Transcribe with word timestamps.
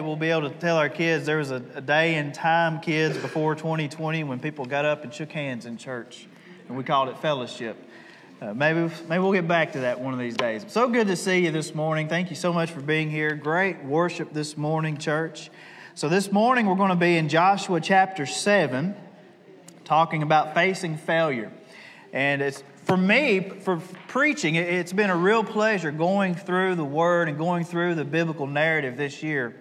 We'll 0.00 0.16
be 0.16 0.30
able 0.30 0.48
to 0.48 0.56
tell 0.56 0.76
our 0.76 0.88
kids 0.88 1.26
there 1.26 1.38
was 1.38 1.50
a, 1.50 1.62
a, 1.74 1.80
day 1.80 2.16
in 2.16 2.32
time, 2.32 2.80
kids, 2.80 3.16
before 3.18 3.54
2020 3.54 4.24
when 4.24 4.40
people 4.40 4.64
got 4.64 4.84
up 4.84 5.04
and 5.04 5.12
shook 5.12 5.30
hands 5.32 5.66
in 5.66 5.76
church, 5.76 6.26
and 6.68 6.76
we 6.76 6.84
called 6.84 7.08
it 7.08 7.18
fellowship. 7.18 7.76
Uh, 8.40 8.54
maybe, 8.54 8.90
maybe 9.08 9.20
we'll 9.20 9.32
get 9.32 9.46
back 9.46 9.72
to 9.72 9.80
that 9.80 10.00
one 10.00 10.14
of 10.14 10.18
these 10.18 10.36
days. 10.36 10.64
So 10.68 10.88
good 10.88 11.06
to 11.08 11.16
see 11.16 11.44
you 11.44 11.50
this 11.50 11.74
morning. 11.74 12.08
Thank 12.08 12.30
you 12.30 12.36
so 12.36 12.52
much 12.52 12.70
for 12.70 12.80
being 12.80 13.10
here. 13.10 13.34
Great 13.34 13.84
worship 13.84 14.32
this 14.32 14.56
morning, 14.56 14.96
church. 14.96 15.50
So, 15.94 16.08
this 16.08 16.32
morning 16.32 16.66
we're 16.66 16.76
going 16.76 16.90
to 16.90 16.96
be 16.96 17.16
in 17.16 17.28
Joshua 17.28 17.80
chapter 17.80 18.24
7, 18.24 18.94
talking 19.84 20.22
about 20.22 20.54
facing 20.54 20.96
failure. 20.96 21.52
And 22.12 22.40
it's 22.40 22.62
for 22.84 22.96
me, 22.96 23.40
for 23.60 23.76
preaching, 24.08 24.56
it's 24.56 24.92
been 24.92 25.10
a 25.10 25.16
real 25.16 25.44
pleasure 25.44 25.92
going 25.92 26.34
through 26.34 26.74
the 26.74 26.84
Word 26.84 27.28
and 27.28 27.38
going 27.38 27.64
through 27.64 27.94
the 27.94 28.04
biblical 28.04 28.46
narrative 28.46 28.96
this 28.96 29.22
year. 29.22 29.54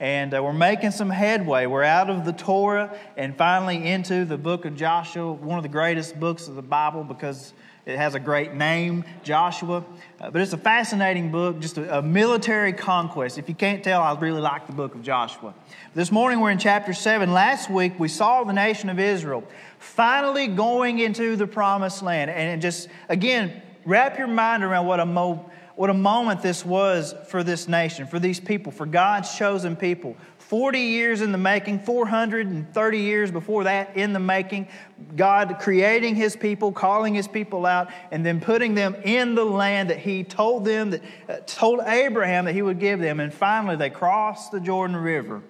And 0.00 0.32
uh, 0.32 0.42
we're 0.42 0.54
making 0.54 0.92
some 0.92 1.10
headway. 1.10 1.66
We're 1.66 1.84
out 1.84 2.08
of 2.08 2.24
the 2.24 2.32
Torah 2.32 2.98
and 3.18 3.36
finally 3.36 3.86
into 3.86 4.24
the 4.24 4.38
book 4.38 4.64
of 4.64 4.74
Joshua, 4.74 5.30
one 5.30 5.58
of 5.58 5.62
the 5.62 5.68
greatest 5.68 6.18
books 6.18 6.48
of 6.48 6.54
the 6.54 6.62
Bible 6.62 7.04
because 7.04 7.52
it 7.84 7.98
has 7.98 8.14
a 8.14 8.20
great 8.20 8.54
name, 8.54 9.04
Joshua. 9.22 9.84
Uh, 10.18 10.30
but 10.30 10.40
it's 10.40 10.54
a 10.54 10.58
fascinating 10.58 11.30
book, 11.30 11.60
just 11.60 11.76
a, 11.76 11.98
a, 11.98 12.02
military 12.02 12.72
conquest. 12.72 13.36
If 13.36 13.46
you 13.50 13.54
can't 13.54 13.84
tell, 13.84 14.00
I 14.00 14.18
really 14.18 14.40
like 14.40 14.66
the 14.66 14.72
book 14.72 14.94
of 14.94 15.02
Joshua. 15.02 15.52
This 15.94 16.10
morning 16.10 16.40
we're 16.40 16.50
in 16.50 16.58
chapter 16.58 16.94
7. 16.94 17.30
Last 17.30 17.68
week 17.68 17.98
we 17.98 18.08
saw 18.08 18.42
the 18.44 18.54
nation 18.54 18.88
of 18.88 18.98
Israel 18.98 19.44
finally 19.78 20.46
going 20.46 20.98
into 20.98 21.36
the 21.36 21.46
promised 21.46 22.02
land. 22.02 22.30
And 22.30 22.62
just, 22.62 22.88
again, 23.10 23.60
wrap 23.84 24.18
your 24.18 24.28
mind 24.28 24.62
around 24.64 24.86
what 24.86 24.98
a, 24.98 25.06
mo- 25.06 25.50
what 25.80 25.88
a 25.88 25.94
moment 25.94 26.42
this 26.42 26.62
was 26.62 27.14
for 27.28 27.42
this 27.42 27.66
nation, 27.66 28.06
for 28.06 28.18
these 28.18 28.38
people, 28.38 28.70
for 28.70 28.84
God's 28.84 29.34
chosen 29.34 29.76
people. 29.76 30.14
40 30.36 30.78
years 30.78 31.22
in 31.22 31.32
the 31.32 31.38
making, 31.38 31.78
430 31.78 32.98
years 32.98 33.30
before 33.30 33.64
that 33.64 33.96
in 33.96 34.12
the 34.12 34.18
making, 34.20 34.68
God 35.16 35.56
creating 35.58 36.16
His 36.16 36.36
people, 36.36 36.70
calling 36.70 37.14
His 37.14 37.26
people 37.26 37.64
out, 37.64 37.88
and 38.10 38.26
then 38.26 38.42
putting 38.42 38.74
them 38.74 38.94
in 39.04 39.34
the 39.34 39.46
land 39.46 39.88
that 39.88 39.96
He 39.96 40.22
told 40.22 40.66
them, 40.66 40.90
that 40.90 41.02
uh, 41.30 41.36
told 41.46 41.80
Abraham 41.86 42.44
that 42.44 42.52
He 42.52 42.60
would 42.60 42.78
give 42.78 43.00
them. 43.00 43.18
And 43.18 43.32
finally, 43.32 43.76
they 43.76 43.88
crossed 43.88 44.52
the 44.52 44.60
Jordan 44.60 44.96
River 44.96 45.40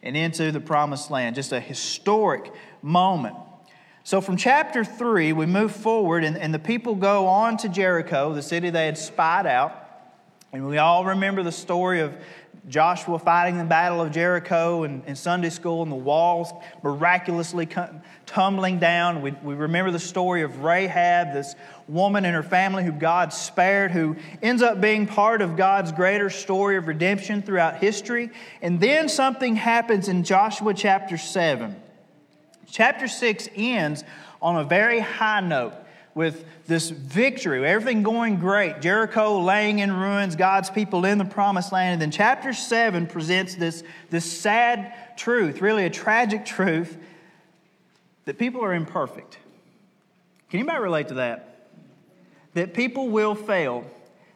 and 0.00 0.16
into 0.16 0.52
the 0.52 0.60
promised 0.60 1.10
land. 1.10 1.34
Just 1.34 1.50
a 1.50 1.58
historic 1.58 2.52
moment. 2.82 3.34
So, 4.04 4.20
from 4.20 4.36
chapter 4.36 4.84
3, 4.84 5.32
we 5.32 5.46
move 5.46 5.70
forward, 5.70 6.24
and, 6.24 6.36
and 6.36 6.52
the 6.52 6.58
people 6.58 6.96
go 6.96 7.28
on 7.28 7.56
to 7.58 7.68
Jericho, 7.68 8.34
the 8.34 8.42
city 8.42 8.68
they 8.70 8.86
had 8.86 8.98
spied 8.98 9.46
out. 9.46 9.78
And 10.52 10.66
we 10.66 10.78
all 10.78 11.04
remember 11.04 11.44
the 11.44 11.52
story 11.52 12.00
of 12.00 12.12
Joshua 12.68 13.18
fighting 13.18 13.58
the 13.58 13.64
Battle 13.64 14.00
of 14.00 14.10
Jericho 14.10 14.82
in, 14.82 15.02
in 15.06 15.14
Sunday 15.14 15.50
school, 15.50 15.82
and 15.82 15.90
the 15.90 15.96
walls 15.96 16.52
miraculously 16.82 17.68
tumbling 18.26 18.80
down. 18.80 19.22
We, 19.22 19.30
we 19.42 19.54
remember 19.54 19.92
the 19.92 20.00
story 20.00 20.42
of 20.42 20.62
Rahab, 20.62 21.32
this 21.32 21.54
woman 21.86 22.24
and 22.24 22.34
her 22.34 22.42
family 22.42 22.84
who 22.84 22.92
God 22.92 23.32
spared, 23.32 23.92
who 23.92 24.16
ends 24.42 24.62
up 24.62 24.80
being 24.80 25.06
part 25.06 25.42
of 25.42 25.56
God's 25.56 25.92
greater 25.92 26.28
story 26.28 26.76
of 26.76 26.88
redemption 26.88 27.40
throughout 27.40 27.78
history. 27.78 28.30
And 28.60 28.80
then 28.80 29.08
something 29.08 29.54
happens 29.56 30.08
in 30.08 30.24
Joshua 30.24 30.74
chapter 30.74 31.16
7. 31.16 31.81
Chapter 32.72 33.06
6 33.06 33.50
ends 33.54 34.02
on 34.40 34.56
a 34.56 34.64
very 34.64 34.98
high 34.98 35.40
note 35.40 35.74
with 36.14 36.44
this 36.66 36.88
victory, 36.88 37.66
everything 37.66 38.02
going 38.02 38.36
great, 38.36 38.80
Jericho 38.80 39.40
laying 39.40 39.78
in 39.78 39.92
ruins, 39.92 40.36
God's 40.36 40.70
people 40.70 41.04
in 41.04 41.18
the 41.18 41.24
promised 41.24 41.70
land. 41.70 41.92
And 41.92 42.02
then 42.02 42.10
chapter 42.10 42.54
7 42.54 43.06
presents 43.06 43.54
this, 43.56 43.84
this 44.08 44.24
sad 44.24 44.94
truth, 45.18 45.60
really 45.60 45.84
a 45.84 45.90
tragic 45.90 46.46
truth, 46.46 46.96
that 48.24 48.38
people 48.38 48.64
are 48.64 48.72
imperfect. 48.72 49.38
Can 50.48 50.60
anybody 50.60 50.82
relate 50.82 51.08
to 51.08 51.14
that? 51.14 51.68
That 52.54 52.72
people 52.72 53.10
will 53.10 53.34
fail 53.34 53.84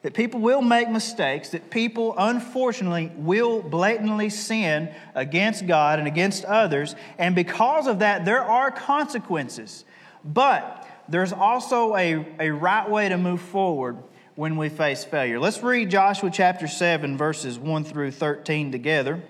that 0.07 0.15
people 0.15 0.39
will 0.39 0.63
make 0.63 0.89
mistakes, 0.89 1.49
that 1.49 1.69
people 1.69 2.15
unfortunately 2.17 3.11
will 3.17 3.61
blatantly 3.61 4.31
sin 4.31 4.89
against 5.17 5.67
God 5.67 5.99
and 5.99 6.07
against 6.07 6.45
others, 6.45 6.95
and 7.19 7.35
because 7.35 7.89
of 7.89 7.99
that, 7.99 8.25
there 8.25 8.45
are 8.45 8.71
consequences. 8.71 9.85
But 10.25 10.89
there's 11.09 11.33
also 11.33 11.97
a, 11.97 12.25
a 12.39 12.51
right 12.51 12.89
way 12.89 13.09
to 13.09 13.19
move 13.19 13.41
forward 13.41 13.97
when 14.37 14.57
we 14.57 14.69
face 14.69 15.03
failure. 15.03 15.41
Let's 15.41 15.61
read 15.61 15.91
Joshua 15.91 16.31
chapter 16.31 16.69
7, 16.69 17.19
verses 17.19 17.59
1 17.59 17.83
through 17.83 18.13
13 18.13 18.71
together. 18.71 19.21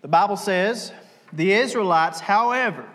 The 0.00 0.08
Bible 0.08 0.38
says, 0.38 0.90
The 1.34 1.52
Israelites, 1.52 2.20
however, 2.20 2.86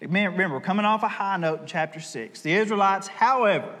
remember, 0.00 0.50
we're 0.54 0.60
coming 0.60 0.84
off 0.86 1.02
a 1.02 1.08
high 1.08 1.36
note 1.36 1.62
in 1.62 1.66
chapter 1.66 1.98
6. 1.98 2.42
The 2.42 2.52
Israelites, 2.52 3.08
however, 3.08 3.74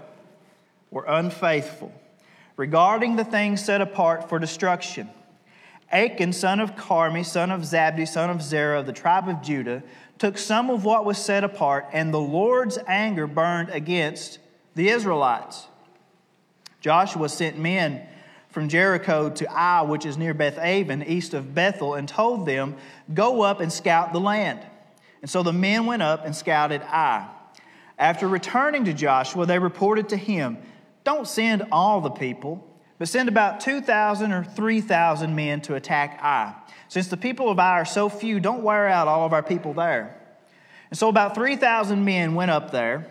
were 0.90 1.04
unfaithful 1.06 1.92
regarding 2.56 3.16
the 3.16 3.24
things 3.24 3.64
set 3.64 3.80
apart 3.80 4.28
for 4.28 4.38
destruction. 4.38 5.08
Achan, 5.90 6.34
son 6.34 6.60
of 6.60 6.76
Carmi, 6.76 7.24
son 7.24 7.50
of 7.50 7.62
Zabdi, 7.62 8.06
son 8.06 8.28
of 8.28 8.42
Zerah 8.42 8.80
of 8.80 8.86
the 8.86 8.92
tribe 8.92 9.28
of 9.28 9.40
Judah, 9.40 9.82
took 10.18 10.36
some 10.36 10.68
of 10.68 10.84
what 10.84 11.04
was 11.04 11.16
set 11.16 11.44
apart, 11.44 11.86
and 11.92 12.12
the 12.12 12.20
Lord's 12.20 12.78
anger 12.86 13.26
burned 13.26 13.70
against 13.70 14.38
the 14.74 14.88
Israelites. 14.88 15.66
Joshua 16.80 17.28
sent 17.28 17.58
men 17.58 18.06
from 18.50 18.68
Jericho 18.68 19.30
to 19.30 19.48
Ai, 19.50 19.82
which 19.82 20.04
is 20.04 20.18
near 20.18 20.34
Beth 20.34 20.58
Aven, 20.58 21.02
east 21.02 21.34
of 21.34 21.54
Bethel, 21.54 21.94
and 21.94 22.08
told 22.08 22.44
them, 22.44 22.76
Go 23.14 23.42
up 23.42 23.60
and 23.60 23.72
scout 23.72 24.12
the 24.12 24.20
land. 24.20 24.60
And 25.22 25.30
so 25.30 25.42
the 25.42 25.52
men 25.52 25.86
went 25.86 26.02
up 26.02 26.24
and 26.24 26.34
scouted 26.34 26.82
Ai. 26.82 27.28
After 27.98 28.28
returning 28.28 28.84
to 28.84 28.92
Joshua, 28.92 29.46
they 29.46 29.58
reported 29.58 30.08
to 30.10 30.16
him, 30.16 30.58
don't 31.08 31.26
send 31.26 31.64
all 31.72 32.02
the 32.02 32.10
people, 32.10 32.62
but 32.98 33.08
send 33.08 33.30
about 33.30 33.60
2,000 33.60 34.30
or 34.30 34.44
3,000 34.44 35.34
men 35.34 35.58
to 35.62 35.74
attack 35.74 36.18
Ai. 36.22 36.54
Since 36.88 37.08
the 37.08 37.16
people 37.16 37.48
of 37.48 37.58
Ai 37.58 37.80
are 37.80 37.86
so 37.86 38.10
few, 38.10 38.40
don't 38.40 38.62
wear 38.62 38.86
out 38.86 39.08
all 39.08 39.24
of 39.24 39.32
our 39.32 39.42
people 39.42 39.72
there. 39.72 40.20
And 40.90 40.98
so 40.98 41.08
about 41.08 41.34
3,000 41.34 42.04
men 42.04 42.34
went 42.34 42.50
up 42.50 42.72
there, 42.72 43.06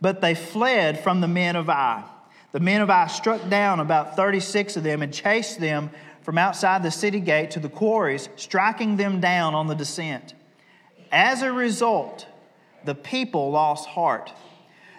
but 0.00 0.20
they 0.20 0.34
fled 0.34 0.98
from 0.98 1.20
the 1.20 1.28
men 1.28 1.54
of 1.54 1.70
Ai. 1.70 2.02
The 2.50 2.58
men 2.58 2.80
of 2.80 2.90
Ai 2.90 3.06
struck 3.06 3.48
down 3.48 3.78
about 3.78 4.16
36 4.16 4.76
of 4.76 4.82
them 4.82 5.00
and 5.00 5.14
chased 5.14 5.60
them 5.60 5.90
from 6.22 6.38
outside 6.38 6.82
the 6.82 6.90
city 6.90 7.20
gate 7.20 7.52
to 7.52 7.60
the 7.60 7.68
quarries, 7.68 8.28
striking 8.34 8.96
them 8.96 9.20
down 9.20 9.54
on 9.54 9.68
the 9.68 9.76
descent. 9.76 10.34
As 11.12 11.42
a 11.42 11.52
result, 11.52 12.26
the 12.84 12.96
people 12.96 13.52
lost 13.52 13.86
heart. 13.86 14.32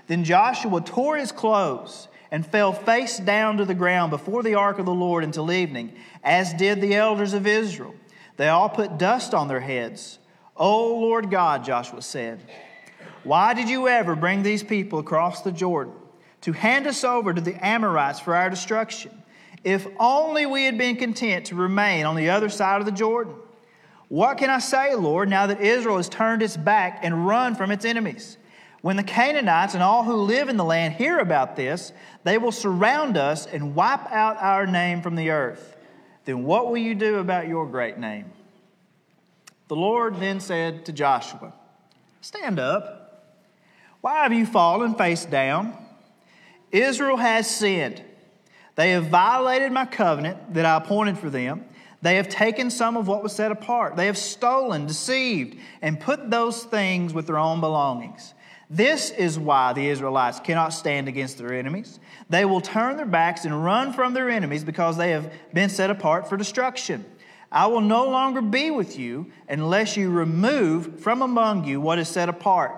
Then 0.08 0.24
Joshua 0.24 0.80
tore 0.80 1.18
his 1.18 1.34
clothes 1.34 2.08
and 2.32 2.46
fell 2.46 2.74
face 2.74 3.18
down 3.18 3.58
to 3.58 3.66
the 3.66 3.74
ground 3.74 4.10
before 4.10 4.44
the 4.44 4.56
ark 4.56 4.80
of 4.80 4.86
the 4.86 4.94
Lord 4.94 5.24
until 5.24 5.52
evening, 5.52 5.94
as 6.24 6.54
did 6.54 6.82
the 6.82 6.96
elders 6.96 7.34
of 7.34 7.48
Israel. 7.48 7.96
They 8.38 8.50
all 8.50 8.70
put 8.70 8.98
dust 8.98 9.34
on 9.34 9.48
their 9.48 9.60
heads. 9.62 10.20
O 10.56 10.98
Lord 11.00 11.32
God, 11.32 11.64
Joshua 11.64 12.02
said, 12.02 12.40
why 13.24 13.54
did 13.54 13.70
you 13.70 13.88
ever 13.88 14.16
bring 14.16 14.44
these 14.44 14.64
people 14.64 15.00
across 15.00 15.42
the 15.42 15.52
Jordan 15.52 15.94
to 16.42 16.54
hand 16.54 16.88
us 16.88 17.04
over 17.04 17.34
to 17.34 17.42
the 17.42 17.66
Amorites 17.66 18.20
for 18.20 18.36
our 18.36 18.50
destruction? 18.50 19.12
If 19.64 19.88
only 20.00 20.46
we 20.46 20.66
had 20.66 20.78
been 20.78 20.96
content 20.96 21.48
to 21.48 21.56
remain 21.56 22.06
on 22.06 22.16
the 22.16 22.30
other 22.30 22.48
side 22.48 22.80
of 22.80 22.86
the 22.86 22.92
Jordan. 22.92 23.34
What 24.08 24.38
can 24.38 24.50
I 24.50 24.60
say, 24.60 24.96
Lord, 24.96 25.30
now 25.30 25.48
that 25.48 25.60
Israel 25.60 25.98
has 25.98 26.08
turned 26.08 26.42
its 26.42 26.56
back 26.56 27.00
and 27.04 27.28
run 27.28 27.56
from 27.56 27.72
its 27.72 27.84
enemies? 27.84 28.38
When 28.82 28.96
the 28.96 29.04
Canaanites 29.04 29.74
and 29.74 29.84
all 29.84 30.04
who 30.04 30.16
live 30.16 30.50
in 30.50 30.58
the 30.58 30.64
land 30.64 30.94
hear 30.94 31.20
about 31.20 31.56
this, 31.56 31.92
they 32.24 32.38
will 32.38 32.52
surround 32.52 33.18
us 33.18 33.46
and 33.46 33.76
wipe 33.76 34.12
out 34.12 34.38
our 34.38 34.68
name 34.68 35.02
from 35.02 35.16
the 35.16 35.32
earth. 35.32 35.76
Then 36.26 36.44
what 36.44 36.68
will 36.68 36.78
you 36.78 36.94
do 36.94 37.18
about 37.18 37.48
your 37.48 37.66
great 37.66 37.98
name? 37.98 38.32
The 39.68 39.76
Lord 39.76 40.20
then 40.20 40.40
said 40.40 40.86
to 40.86 40.92
Joshua, 40.92 41.54
Stand 42.22 42.60
up. 42.60 43.26
Why 44.02 44.24
have 44.24 44.34
you 44.34 44.46
fallen 44.46 44.96
face 44.96 45.26
down? 45.26 45.74
Israel 46.72 47.18
has 47.18 47.50
sinned. 47.50 48.04
They 48.76 48.92
have 48.92 49.08
violated 49.08 49.72
my 49.72 49.86
covenant 49.86 50.54
that 50.54 50.66
I 50.66 50.78
appointed 50.78 51.18
for 51.18 51.30
them. 51.30 51.66
They 52.02 52.18
have 52.18 52.30
taken 52.30 52.70
some 52.70 52.96
of 52.96 53.08
what 53.08 53.24
was 53.24 53.34
set 53.34 53.52
apart. 53.52 53.96
They 53.96 54.06
have 54.06 54.18
stolen, 54.18 54.86
deceived, 54.86 55.58
and 55.82 56.00
put 56.00 56.30
those 56.30 56.64
things 56.64 57.14
with 57.14 57.26
their 57.26 57.40
own 57.40 57.60
belongings. 57.60 58.34
This 58.70 59.12
is 59.12 59.40
why 59.40 59.74
the 59.74 59.88
Israelites 59.88 60.40
cannot 60.42 60.74
stand 60.74 61.08
against 61.08 61.38
their 61.38 61.54
enemies. 61.54 62.00
They 62.30 62.44
will 62.44 62.60
turn 62.60 62.98
their 62.98 63.06
backs 63.06 63.46
and 63.46 63.64
run 63.64 63.94
from 63.94 64.14
their 64.14 64.30
enemies 64.30 64.64
because 64.64 64.98
they 64.98 65.12
have 65.12 65.32
been 65.54 65.70
set 65.70 65.90
apart 65.90 66.28
for 66.28 66.36
destruction. 66.36 67.06
I 67.50 67.68
will 67.68 67.82
no 67.82 68.10
longer 68.10 68.42
be 68.42 68.72
with 68.72 69.00
you 69.00 69.32
unless 69.48 69.96
you 69.96 70.10
remove 70.10 71.00
from 71.00 71.22
among 71.22 71.64
you 71.64 71.80
what 71.80 71.98
is 71.98 72.10
set 72.10 72.28
apart. 72.28 72.74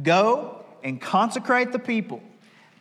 Go 0.00 0.64
and 0.84 1.00
consecrate 1.00 1.72
the 1.72 1.80
people. 1.80 2.22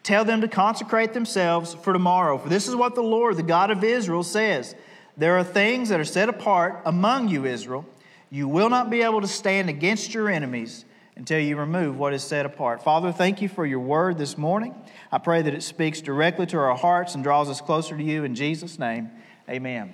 Tell 0.03 0.23
them 0.23 0.41
to 0.41 0.47
consecrate 0.47 1.13
themselves 1.13 1.73
for 1.73 1.93
tomorrow. 1.93 2.37
For 2.37 2.49
this 2.49 2.67
is 2.67 2.75
what 2.75 2.93
the 2.93 3.01
Lord, 3.01 3.37
the 3.37 3.43
God 3.43 3.71
of 3.71 3.83
Israel, 3.83 4.21
says 4.21 4.75
There 5.17 5.37
are 5.37 5.43
things 5.43 5.89
that 5.89 5.99
are 5.99 6.05
set 6.05 6.29
apart 6.29 6.81
among 6.85 7.29
you, 7.29 7.45
Israel. 7.45 7.85
You 8.29 8.47
will 8.47 8.69
not 8.69 8.89
be 8.89 9.01
able 9.01 9.21
to 9.21 9.27
stand 9.27 9.69
against 9.69 10.13
your 10.13 10.29
enemies 10.29 10.85
until 11.15 11.39
you 11.39 11.57
remove 11.57 11.97
what 11.97 12.13
is 12.13 12.23
set 12.23 12.45
apart. 12.45 12.83
Father, 12.83 13.11
thank 13.11 13.41
you 13.41 13.47
for 13.47 13.65
your 13.65 13.79
word 13.79 14.17
this 14.17 14.37
morning. 14.37 14.73
I 15.11 15.19
pray 15.19 15.41
that 15.41 15.53
it 15.53 15.63
speaks 15.63 16.01
directly 16.01 16.45
to 16.47 16.57
our 16.57 16.75
hearts 16.75 17.15
and 17.15 17.23
draws 17.23 17.49
us 17.49 17.61
closer 17.61 17.95
to 17.95 18.03
you. 18.03 18.23
In 18.23 18.35
Jesus' 18.35 18.79
name, 18.79 19.11
amen. 19.47 19.93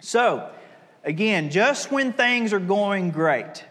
So, 0.00 0.50
again, 1.02 1.50
just 1.50 1.90
when 1.90 2.12
things 2.12 2.52
are 2.52 2.60
going 2.60 3.10
great, 3.10 3.64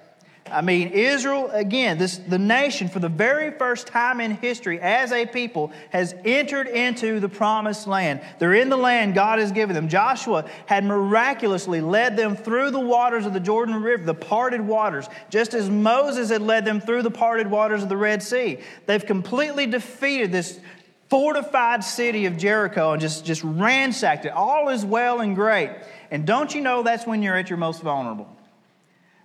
I 0.52 0.62
mean, 0.62 0.90
Israel, 0.90 1.50
again, 1.52 1.98
this, 1.98 2.18
the 2.18 2.38
nation, 2.38 2.90
for 2.90 3.00
the 3.00 3.10
very 3.10 3.52
first 3.52 3.88
time 3.88 4.20
in 4.20 4.32
history, 4.32 4.80
as 4.80 5.12
a 5.12 5.26
people, 5.26 5.72
has 5.90 6.14
entered 6.26 6.68
into 6.68 7.20
the 7.20 7.30
promised 7.30 7.88
land. 7.88 8.22
They're 8.40 8.54
in 8.54 8.70
the 8.70 8.78
land 8.78 9.16
God 9.16 9.40
has 9.40 9.52
given 9.52 9.74
them. 9.74 9.88
Joshua 9.88 10.46
had 10.66 10.84
miraculously 10.84 11.80
led 11.80 12.18
them 12.18 12.36
through 12.36 12.72
the 12.72 12.80
waters 12.80 13.26
of 13.26 13.34
the 13.34 13.40
Jordan 13.40 13.82
River, 13.82 14.04
the 14.04 14.14
parted 14.14 14.62
waters, 14.62 15.08
just 15.30 15.54
as 15.54 15.70
Moses 15.70 16.30
had 16.30 16.42
led 16.42 16.66
them 16.66 16.82
through 16.82 17.04
the 17.04 17.12
parted 17.12 17.48
waters 17.48 17.82
of 17.82 17.90
the 17.90 17.98
Red 17.98 18.22
Sea. 18.22 18.60
They've 18.86 19.06
completely 19.06 19.66
defeated 19.66 20.32
this 20.32 20.60
fortified 21.10 21.84
city 21.84 22.26
of 22.26 22.38
Jericho 22.38 22.92
and 22.92 23.02
just, 23.02 23.24
just 23.24 23.44
ransacked 23.44 24.26
it. 24.26 24.34
All 24.34 24.70
is 24.70 24.84
well 24.84 25.22
and 25.22 25.36
great. 25.36 25.72
And 26.12 26.26
don't 26.28 26.54
you 26.54 26.60
know 26.62 26.84
that's 26.84 27.08
when 27.08 27.24
you're 27.24 27.38
at 27.38 27.50
your 27.50 27.58
most 27.58 27.82
vulnerable? 27.82 28.28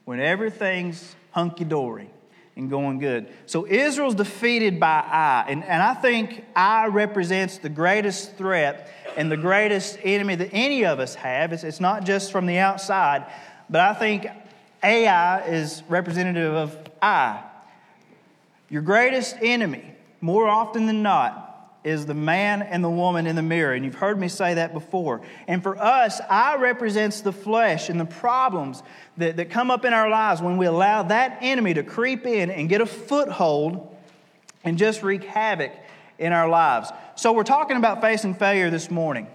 When 0.09 0.21
everything's 0.21 1.15
hunky 1.33 1.65
dory 1.65 2.09
and 2.57 2.71
going 2.71 2.99
good. 2.99 3.29
So 3.45 3.67
Israel's 3.67 4.15
defeated 4.15 4.81
by 4.81 5.01
Ai. 5.07 5.45
And, 5.49 5.63
and 5.63 5.83
I 5.83 5.93
think 5.93 6.47
Ai 6.57 6.87
represents 6.87 7.59
the 7.59 7.69
greatest 7.69 8.35
threat 8.37 8.91
and 9.19 9.31
the 9.31 9.37
greatest 9.37 9.99
enemy 10.03 10.35
that 10.37 10.49
any 10.55 10.87
of 10.87 10.99
us 10.99 11.15
have. 11.17 11.53
It's, 11.53 11.63
it's 11.63 11.79
not 11.79 12.07
just 12.07 12.33
from 12.33 12.47
the 12.47 12.57
outside, 12.57 13.31
but 13.69 13.83
I 13.83 13.93
think 13.93 14.27
Ai 14.83 15.43
is 15.43 15.83
representative 15.91 16.55
of 16.55 16.75
I. 17.03 17.45
Your 18.71 18.81
greatest 18.81 19.37
enemy, 19.43 19.93
more 20.23 20.49
often 20.49 20.87
than 20.87 21.03
not, 21.03 21.48
is 21.85 22.07
the 22.07 22.15
man 22.15 22.63
and 22.63 22.83
the 22.83 22.91
woman 22.91 23.27
in 23.27 23.37
the 23.37 23.43
mirror. 23.43 23.73
And 23.73 23.85
you've 23.85 23.95
heard 23.95 24.19
me 24.19 24.29
say 24.29 24.55
that 24.55 24.73
before. 24.73 25.23
And 25.47 25.63
for 25.63 25.79
us, 25.79 26.21
I 26.29 26.57
represents 26.57 27.21
the 27.21 27.33
flesh 27.33 27.89
and 27.89 28.01
the 28.01 28.05
problems 28.05 28.83
that, 29.17 29.37
that 29.37 29.51
come 29.51 29.71
up 29.71 29.85
in 29.85 29.93
our 29.93 30.11
lives 30.11 30.43
when 30.43 30.57
we 30.57 30.67
allow 30.67 31.05
that 31.05 31.39
enemy 31.41 31.75
to 31.75 31.83
creep 31.83 32.27
in 32.27 32.51
and 32.51 32.69
get 32.69 32.81
a 32.81 32.87
foothold 32.87 33.97
and 34.65 34.77
just 34.77 35.03
wreak 35.03 35.25
havoc 35.25 35.73
in 36.19 36.33
our 36.33 36.49
lives. 36.49 36.91
So 37.15 37.33
we're 37.33 37.45
talking 37.45 37.77
about 37.77 38.01
facing 38.01 38.35
failure 38.35 38.71
this 38.71 38.91
morning. 38.91 39.29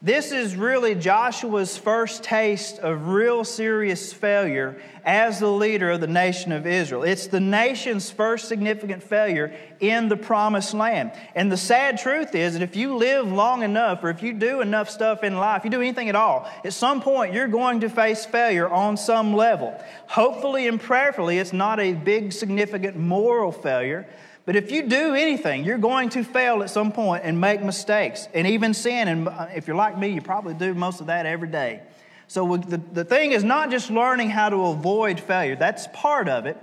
This 0.00 0.30
is 0.30 0.54
really 0.54 0.94
Joshua's 0.94 1.76
first 1.76 2.22
taste 2.22 2.78
of 2.78 3.08
real 3.08 3.42
serious 3.42 4.12
failure 4.12 4.80
as 5.04 5.40
the 5.40 5.50
leader 5.50 5.90
of 5.90 6.00
the 6.00 6.06
nation 6.06 6.52
of 6.52 6.68
Israel. 6.68 7.02
It's 7.02 7.26
the 7.26 7.40
nation's 7.40 8.08
first 8.08 8.46
significant 8.46 9.02
failure 9.02 9.52
in 9.80 10.08
the 10.08 10.16
promised 10.16 10.72
land. 10.72 11.10
And 11.34 11.50
the 11.50 11.56
sad 11.56 11.98
truth 11.98 12.36
is 12.36 12.52
that 12.52 12.62
if 12.62 12.76
you 12.76 12.94
live 12.96 13.26
long 13.32 13.64
enough 13.64 14.04
or 14.04 14.10
if 14.10 14.22
you 14.22 14.34
do 14.34 14.60
enough 14.60 14.88
stuff 14.88 15.24
in 15.24 15.36
life, 15.36 15.64
you 15.64 15.70
do 15.70 15.80
anything 15.80 16.08
at 16.08 16.14
all, 16.14 16.48
at 16.64 16.72
some 16.72 17.02
point 17.02 17.34
you're 17.34 17.48
going 17.48 17.80
to 17.80 17.88
face 17.88 18.24
failure 18.24 18.68
on 18.68 18.96
some 18.96 19.34
level. 19.34 19.82
Hopefully 20.06 20.68
and 20.68 20.80
prayerfully, 20.80 21.38
it's 21.38 21.52
not 21.52 21.80
a 21.80 21.94
big, 21.94 22.32
significant 22.32 22.96
moral 22.96 23.50
failure 23.50 24.06
but 24.48 24.56
if 24.56 24.72
you 24.72 24.84
do 24.84 25.14
anything, 25.14 25.62
you're 25.62 25.76
going 25.76 26.08
to 26.08 26.24
fail 26.24 26.62
at 26.62 26.70
some 26.70 26.90
point 26.90 27.22
and 27.22 27.38
make 27.38 27.62
mistakes 27.62 28.28
and 28.32 28.46
even 28.46 28.72
sin. 28.72 29.06
And 29.06 29.28
uh, 29.28 29.48
if 29.54 29.66
you're 29.66 29.76
like 29.76 29.98
me, 29.98 30.08
you 30.08 30.22
probably 30.22 30.54
do 30.54 30.72
most 30.72 31.02
of 31.02 31.08
that 31.08 31.26
every 31.26 31.48
day. 31.48 31.82
So 32.28 32.56
the, 32.56 32.78
the 32.78 33.04
thing 33.04 33.32
is 33.32 33.44
not 33.44 33.70
just 33.70 33.90
learning 33.90 34.30
how 34.30 34.48
to 34.48 34.56
avoid 34.68 35.20
failure, 35.20 35.54
that's 35.54 35.86
part 35.92 36.30
of 36.30 36.46
it. 36.46 36.56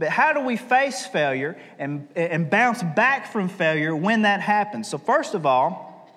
But 0.00 0.08
how 0.08 0.32
do 0.32 0.40
we 0.40 0.56
face 0.56 1.06
failure 1.06 1.56
and, 1.78 2.08
and 2.16 2.50
bounce 2.50 2.82
back 2.82 3.30
from 3.30 3.48
failure 3.48 3.94
when 3.94 4.22
that 4.22 4.40
happens? 4.40 4.88
So, 4.88 4.98
first 4.98 5.34
of 5.34 5.46
all, 5.46 6.10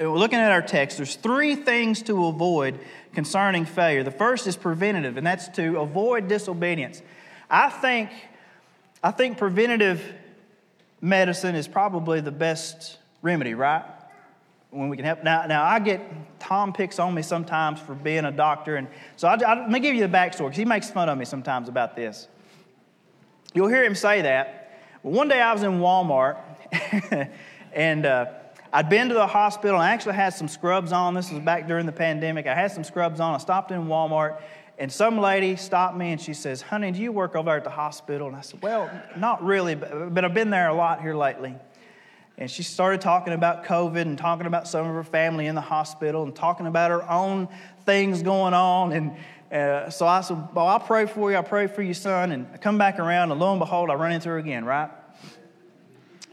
looking 0.00 0.40
at 0.40 0.50
our 0.50 0.62
text, 0.62 0.96
there's 0.96 1.14
three 1.14 1.54
things 1.54 2.02
to 2.02 2.26
avoid 2.26 2.80
concerning 3.14 3.64
failure. 3.64 4.02
The 4.02 4.10
first 4.10 4.48
is 4.48 4.56
preventative, 4.56 5.18
and 5.18 5.24
that's 5.24 5.46
to 5.50 5.78
avoid 5.78 6.26
disobedience. 6.26 7.00
I 7.48 7.70
think, 7.70 8.10
I 9.04 9.12
think 9.12 9.38
preventative 9.38 10.02
medicine 11.00 11.54
is 11.54 11.68
probably 11.68 12.20
the 12.20 12.32
best 12.32 12.98
remedy, 13.22 13.54
right? 13.54 13.84
When 14.70 14.88
we 14.88 14.96
can 14.96 15.06
help. 15.06 15.24
Now, 15.24 15.46
now 15.46 15.64
I 15.64 15.78
get, 15.78 16.00
Tom 16.38 16.72
picks 16.72 16.98
on 16.98 17.14
me 17.14 17.22
sometimes 17.22 17.80
for 17.80 17.94
being 17.94 18.24
a 18.24 18.32
doctor. 18.32 18.76
And 18.76 18.88
so 19.16 19.28
I, 19.28 19.34
I, 19.34 19.60
let 19.60 19.70
me 19.70 19.80
give 19.80 19.94
you 19.94 20.06
the 20.06 20.12
backstory 20.12 20.46
because 20.46 20.56
he 20.56 20.64
makes 20.64 20.90
fun 20.90 21.08
of 21.08 21.16
me 21.16 21.24
sometimes 21.24 21.68
about 21.68 21.96
this. 21.96 22.28
You'll 23.54 23.68
hear 23.68 23.82
him 23.82 23.94
say 23.94 24.22
that. 24.22 24.80
One 25.02 25.28
day 25.28 25.40
I 25.40 25.52
was 25.52 25.62
in 25.62 25.78
Walmart 25.78 26.38
and 27.72 28.04
uh, 28.04 28.26
I'd 28.72 28.90
been 28.90 29.08
to 29.08 29.14
the 29.14 29.26
hospital 29.26 29.76
and 29.76 29.84
I 29.84 29.92
actually 29.92 30.16
had 30.16 30.34
some 30.34 30.48
scrubs 30.48 30.92
on. 30.92 31.14
This 31.14 31.30
was 31.30 31.40
back 31.40 31.66
during 31.66 31.86
the 31.86 31.92
pandemic. 31.92 32.46
I 32.46 32.54
had 32.54 32.72
some 32.72 32.84
scrubs 32.84 33.20
on. 33.20 33.34
I 33.34 33.38
stopped 33.38 33.70
in 33.70 33.86
Walmart 33.86 34.42
and 34.78 34.92
some 34.92 35.18
lady 35.18 35.56
stopped 35.56 35.96
me 35.96 36.12
and 36.12 36.20
she 36.20 36.32
says, 36.32 36.62
Honey, 36.62 36.92
do 36.92 37.00
you 37.00 37.10
work 37.10 37.34
over 37.34 37.50
at 37.50 37.64
the 37.64 37.70
hospital? 37.70 38.28
And 38.28 38.36
I 38.36 38.42
said, 38.42 38.62
Well, 38.62 38.88
not 39.16 39.42
really, 39.44 39.74
but, 39.74 40.24
I've 40.24 40.34
been 40.34 40.50
there 40.50 40.68
a 40.68 40.74
lot 40.74 41.02
here 41.02 41.16
lately. 41.16 41.56
And 42.38 42.48
she 42.48 42.62
started 42.62 43.00
talking 43.00 43.32
about 43.32 43.64
COVID 43.64 44.02
and 44.02 44.16
talking 44.16 44.46
about 44.46 44.68
some 44.68 44.86
of 44.86 44.94
her 44.94 45.02
family 45.02 45.46
in 45.46 45.56
the 45.56 45.60
hospital 45.60 46.22
and 46.22 46.34
talking 46.34 46.68
about 46.68 46.92
her 46.92 47.02
own 47.10 47.48
things 47.84 48.22
going 48.22 48.54
on. 48.54 48.92
And 48.92 49.16
uh, 49.50 49.90
so 49.90 50.06
I 50.06 50.20
said, 50.20 50.36
Well, 50.54 50.68
I'll 50.68 50.78
pray 50.78 51.06
for 51.06 51.28
you. 51.32 51.36
I'll 51.36 51.42
pray 51.42 51.66
for 51.66 51.82
your 51.82 51.94
son. 51.94 52.30
And 52.30 52.46
I 52.54 52.58
come 52.58 52.78
back 52.78 53.00
around, 53.00 53.32
and 53.32 53.40
lo 53.40 53.50
and 53.50 53.58
behold, 53.58 53.90
I 53.90 53.94
run 53.94 54.12
into 54.12 54.28
her 54.28 54.38
again, 54.38 54.64
right? 54.64 54.90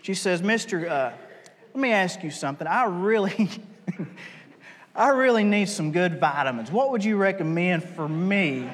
She 0.04 0.14
says, 0.14 0.44
Mister, 0.44 0.88
uh, 0.88 1.14
let 1.74 1.82
me 1.82 1.92
ask 1.92 2.22
you 2.24 2.30
something. 2.30 2.68
I 2.68 2.86
really. 2.86 3.50
I 4.96 5.10
really 5.10 5.44
need 5.44 5.68
some 5.68 5.92
good 5.92 6.20
vitamins. 6.20 6.72
What 6.72 6.92
would 6.92 7.04
you 7.04 7.18
recommend 7.18 7.84
for 7.84 8.08
me? 8.08 8.70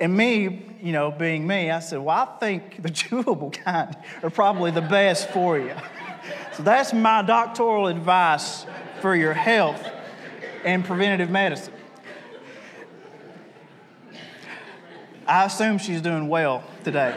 And 0.00 0.14
me, 0.14 0.76
you 0.82 0.92
know, 0.92 1.10
being 1.10 1.46
me, 1.46 1.70
I 1.70 1.78
said, 1.78 2.00
Well, 2.00 2.16
I 2.16 2.38
think 2.38 2.82
the 2.82 2.90
chewable 2.90 3.52
kind 3.52 3.96
are 4.22 4.30
probably 4.30 4.70
the 4.70 4.82
best 4.82 5.30
for 5.30 5.58
you. 5.58 5.74
So 6.56 6.62
that's 6.62 6.92
my 6.92 7.22
doctoral 7.22 7.86
advice 7.86 8.66
for 9.00 9.16
your 9.16 9.32
health 9.32 9.82
and 10.64 10.84
preventative 10.84 11.30
medicine. 11.30 11.72
I 15.26 15.46
assume 15.46 15.78
she's 15.78 16.02
doing 16.02 16.28
well 16.28 16.62
today. 16.84 17.14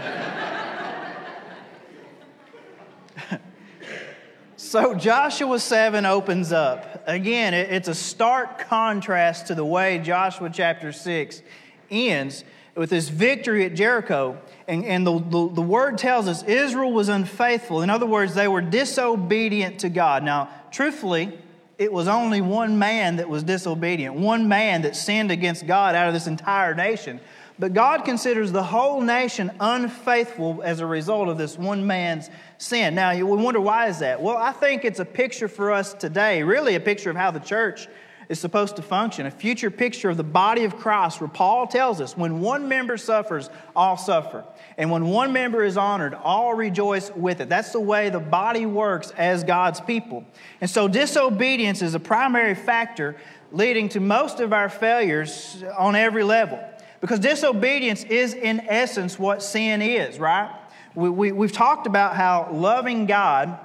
So 4.76 4.94
Joshua 4.94 5.58
7 5.58 6.06
opens 6.06 6.52
up. 6.52 7.02
Again, 7.08 7.54
it's 7.54 7.88
a 7.88 7.96
stark 7.96 8.68
contrast 8.68 9.48
to 9.48 9.56
the 9.56 9.64
way 9.64 10.00
Joshua 10.00 10.50
chapter 10.52 10.92
6 10.92 11.42
ends 11.90 12.44
with 12.76 12.90
this 12.90 13.08
victory 13.08 13.64
at 13.64 13.74
Jericho. 13.74 14.38
And, 14.68 14.84
and 14.84 15.08
the, 15.08 15.18
the, 15.18 15.50
the, 15.54 15.62
word 15.62 15.98
tells 15.98 16.28
us 16.28 16.44
Israel 16.44 16.92
was 16.92 17.08
unfaithful. 17.08 17.84
In 17.84 17.90
other 17.90 18.06
words, 18.06 18.34
they 18.34 18.50
were 18.50 18.60
disobedient 18.60 19.80
to 19.80 19.88
God. 19.88 20.26
Now, 20.26 20.50
truthfully, 20.72 21.40
it 21.78 21.94
was 21.94 22.10
only 22.10 22.42
one 22.42 22.78
man 22.78 23.16
that 23.16 23.30
was 23.30 23.44
disobedient, 23.44 24.16
one 24.16 24.50
man 24.50 24.82
that 24.82 24.98
sinned 24.98 25.32
against 25.32 25.66
God 25.66 25.96
out 25.96 26.10
of 26.10 26.14
this 26.14 26.28
entire 26.28 26.76
nation. 26.76 27.22
But 27.58 27.74
God 27.74 28.04
considers 28.04 28.52
the 28.52 28.64
whole 28.64 29.02
nation 29.02 29.52
unfaithful 29.60 30.62
as 30.64 30.82
a 30.82 30.86
result 30.86 31.30
of 31.30 31.38
this 31.38 31.58
one 31.58 31.88
man's 31.88 32.30
sin. 32.58 32.96
Now, 32.96 33.16
we 33.16 33.24
wonder 33.24 33.62
why 33.62 33.88
is 33.88 34.00
that? 34.00 34.22
Well, 34.22 34.38
I 34.38 34.52
think 34.52 34.84
it's 34.84 35.00
a 35.00 35.06
picture 35.06 35.48
for 35.48 35.72
us 35.72 35.94
today, 35.94 36.44
really 36.44 36.76
a 36.76 36.82
picture 36.82 37.10
of 37.10 37.16
how 37.16 37.32
the 37.32 37.40
church 37.40 37.88
is 38.28 38.40
supposed 38.40 38.76
to 38.76 38.82
function, 38.82 39.26
a 39.26 39.32
future 39.32 39.70
picture 39.70 40.10
of 40.10 40.18
the 40.18 40.24
body 40.24 40.64
of 40.64 40.76
Christ, 40.78 41.22
where 41.22 41.28
Paul 41.28 41.68
tells 41.68 42.02
us 42.02 42.18
when 42.18 42.42
one 42.42 42.68
member 42.68 42.98
suffers, 42.98 43.50
all 43.76 43.98
suffer. 43.98 44.44
And 44.78 44.90
when 44.90 45.06
one 45.06 45.32
member 45.32 45.64
is 45.64 45.78
honored, 45.78 46.14
all 46.14 46.54
rejoice 46.56 47.12
with 47.16 47.40
it. 47.40 47.50
That's 47.50 47.72
the 47.72 47.80
way 47.80 48.10
the 48.10 48.20
body 48.20 48.66
works 48.66 49.12
as 49.16 49.44
God's 49.44 49.80
people. 49.80 50.26
And 50.60 50.70
so 50.70 50.88
disobedience 50.88 51.82
is 51.82 51.94
a 51.94 52.00
primary 52.00 52.56
factor 52.56 53.16
leading 53.52 53.90
to 53.90 54.00
most 54.00 54.40
of 54.40 54.54
our 54.54 54.70
failures 54.70 55.64
on 55.78 55.96
every 55.96 56.24
level. 56.24 56.60
Because 57.06 57.20
disobedience 57.20 58.04
is, 58.04 58.34
in 58.34 58.62
essence, 58.62 59.20
what 59.20 59.44
sin 59.44 59.84
is, 59.84 60.18
right? 60.18 60.52
We, 60.96 61.08
we, 61.08 61.32
we've 61.32 61.52
talked 61.52 61.86
about 61.86 62.16
how 62.16 62.50
loving 62.52 63.06
God 63.06 63.60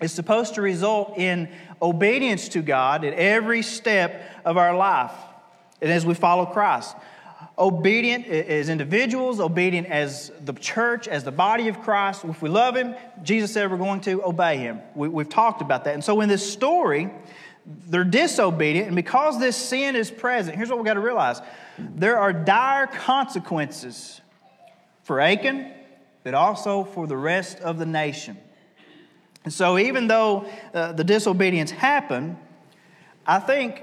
is 0.00 0.10
supposed 0.10 0.56
to 0.56 0.62
result 0.62 1.16
in 1.16 1.48
obedience 1.80 2.48
to 2.48 2.62
God 2.62 3.04
at 3.04 3.12
every 3.12 3.62
step 3.62 4.20
of 4.44 4.56
our 4.56 4.76
life 4.76 5.12
and 5.80 5.92
as 5.92 6.04
we 6.04 6.14
follow 6.14 6.44
Christ. 6.44 6.96
Obedient 7.56 8.26
as 8.26 8.68
individuals, 8.68 9.38
obedient 9.38 9.86
as 9.86 10.32
the 10.44 10.52
church, 10.54 11.06
as 11.06 11.22
the 11.22 11.30
body 11.30 11.68
of 11.68 11.80
Christ. 11.82 12.24
If 12.24 12.42
we 12.42 12.48
love 12.48 12.74
Him, 12.74 12.96
Jesus 13.22 13.52
said 13.52 13.70
we're 13.70 13.76
going 13.76 14.00
to 14.00 14.24
obey 14.24 14.56
Him. 14.56 14.80
We, 14.96 15.08
have 15.22 15.28
talked 15.28 15.62
about 15.62 15.84
that. 15.84 15.94
And 15.94 16.02
so 16.02 16.20
in 16.20 16.28
this 16.28 16.52
story, 16.52 17.12
they're 17.66 18.04
disobedient, 18.04 18.86
and 18.86 18.96
because 18.96 19.40
this 19.40 19.56
sin 19.56 19.96
is 19.96 20.10
present, 20.10 20.56
here's 20.56 20.68
what 20.68 20.78
we've 20.78 20.86
got 20.86 20.94
to 20.94 21.00
realize 21.00 21.40
there 21.78 22.18
are 22.18 22.32
dire 22.32 22.86
consequences 22.86 24.20
for 25.02 25.20
Achan, 25.20 25.72
but 26.22 26.34
also 26.34 26.84
for 26.84 27.06
the 27.06 27.16
rest 27.16 27.58
of 27.60 27.78
the 27.78 27.86
nation. 27.86 28.36
And 29.44 29.52
so, 29.52 29.78
even 29.78 30.06
though 30.06 30.46
uh, 30.74 30.92
the 30.92 31.04
disobedience 31.04 31.70
happened, 31.70 32.36
I 33.26 33.38
think 33.38 33.82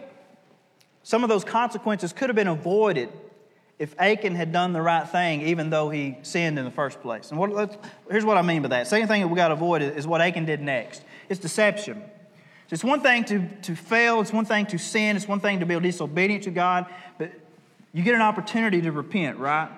some 1.03 1.23
of 1.23 1.29
those 1.29 1.43
consequences 1.43 2.13
could 2.13 2.29
have 2.29 2.35
been 2.35 2.47
avoided 2.47 3.09
if 3.79 3.95
Achan 3.99 4.35
had 4.35 4.51
done 4.51 4.71
the 4.71 4.81
right 4.81 5.07
thing, 5.07 5.41
even 5.41 5.69
though 5.69 5.89
he 5.89 6.17
sinned 6.21 6.57
in 6.57 6.63
the 6.65 6.71
first 6.71 7.01
place. 7.01 7.31
And 7.31 7.39
what, 7.39 7.83
here's 8.09 8.23
what 8.23 8.37
I 8.37 8.41
mean 8.41 8.61
by 8.61 8.69
that. 8.69 8.87
Second 8.87 9.07
thing 9.07 9.21
that 9.21 9.27
we 9.27 9.35
got 9.35 9.49
to 9.49 9.55
avoid 9.55 9.81
is 9.81 10.07
what 10.07 10.21
Achan 10.21 10.45
did 10.45 10.61
next. 10.61 11.03
It's 11.27 11.39
deception. 11.39 12.03
It's 12.69 12.83
one 12.83 13.01
thing 13.01 13.23
to, 13.25 13.47
to 13.63 13.75
fail, 13.75 14.19
it's 14.21 14.33
one 14.33 14.45
thing 14.45 14.65
to 14.67 14.79
sin, 14.79 15.15
it's 15.15 15.27
one 15.27 15.39
thing 15.39 15.59
to 15.59 15.65
be 15.65 15.79
disobedient 15.79 16.43
to 16.45 16.51
God, 16.51 16.87
but 17.19 17.31
you 17.93 18.01
get 18.03 18.15
an 18.15 18.21
opportunity 18.21 18.81
to 18.81 18.91
repent, 18.91 19.37
right? 19.37 19.69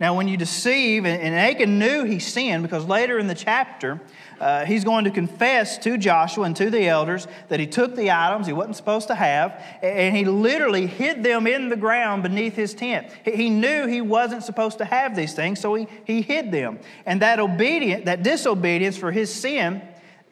Now, 0.00 0.14
when 0.14 0.28
you 0.28 0.38
deceive, 0.38 1.04
and 1.04 1.34
Achan 1.34 1.78
knew 1.78 2.04
he 2.04 2.20
sinned 2.20 2.62
because 2.62 2.86
later 2.86 3.18
in 3.18 3.26
the 3.26 3.34
chapter, 3.34 4.00
uh, 4.40 4.64
he's 4.64 4.82
going 4.82 5.04
to 5.04 5.10
confess 5.10 5.76
to 5.78 5.98
Joshua 5.98 6.44
and 6.44 6.56
to 6.56 6.70
the 6.70 6.88
elders 6.88 7.28
that 7.50 7.60
he 7.60 7.66
took 7.66 7.94
the 7.94 8.10
items 8.10 8.46
he 8.46 8.54
wasn't 8.54 8.76
supposed 8.76 9.08
to 9.08 9.14
have, 9.14 9.62
and 9.82 10.16
he 10.16 10.24
literally 10.24 10.86
hid 10.86 11.22
them 11.22 11.46
in 11.46 11.68
the 11.68 11.76
ground 11.76 12.22
beneath 12.22 12.54
his 12.54 12.72
tent. 12.72 13.08
He 13.26 13.50
knew 13.50 13.86
he 13.86 14.00
wasn't 14.00 14.42
supposed 14.42 14.78
to 14.78 14.86
have 14.86 15.14
these 15.14 15.34
things, 15.34 15.60
so 15.60 15.74
he, 15.74 15.86
he 16.06 16.22
hid 16.22 16.50
them. 16.50 16.78
And 17.04 17.20
that 17.20 17.38
obedience, 17.38 18.06
that 18.06 18.22
disobedience 18.22 18.96
for 18.96 19.12
his 19.12 19.30
sin, 19.30 19.82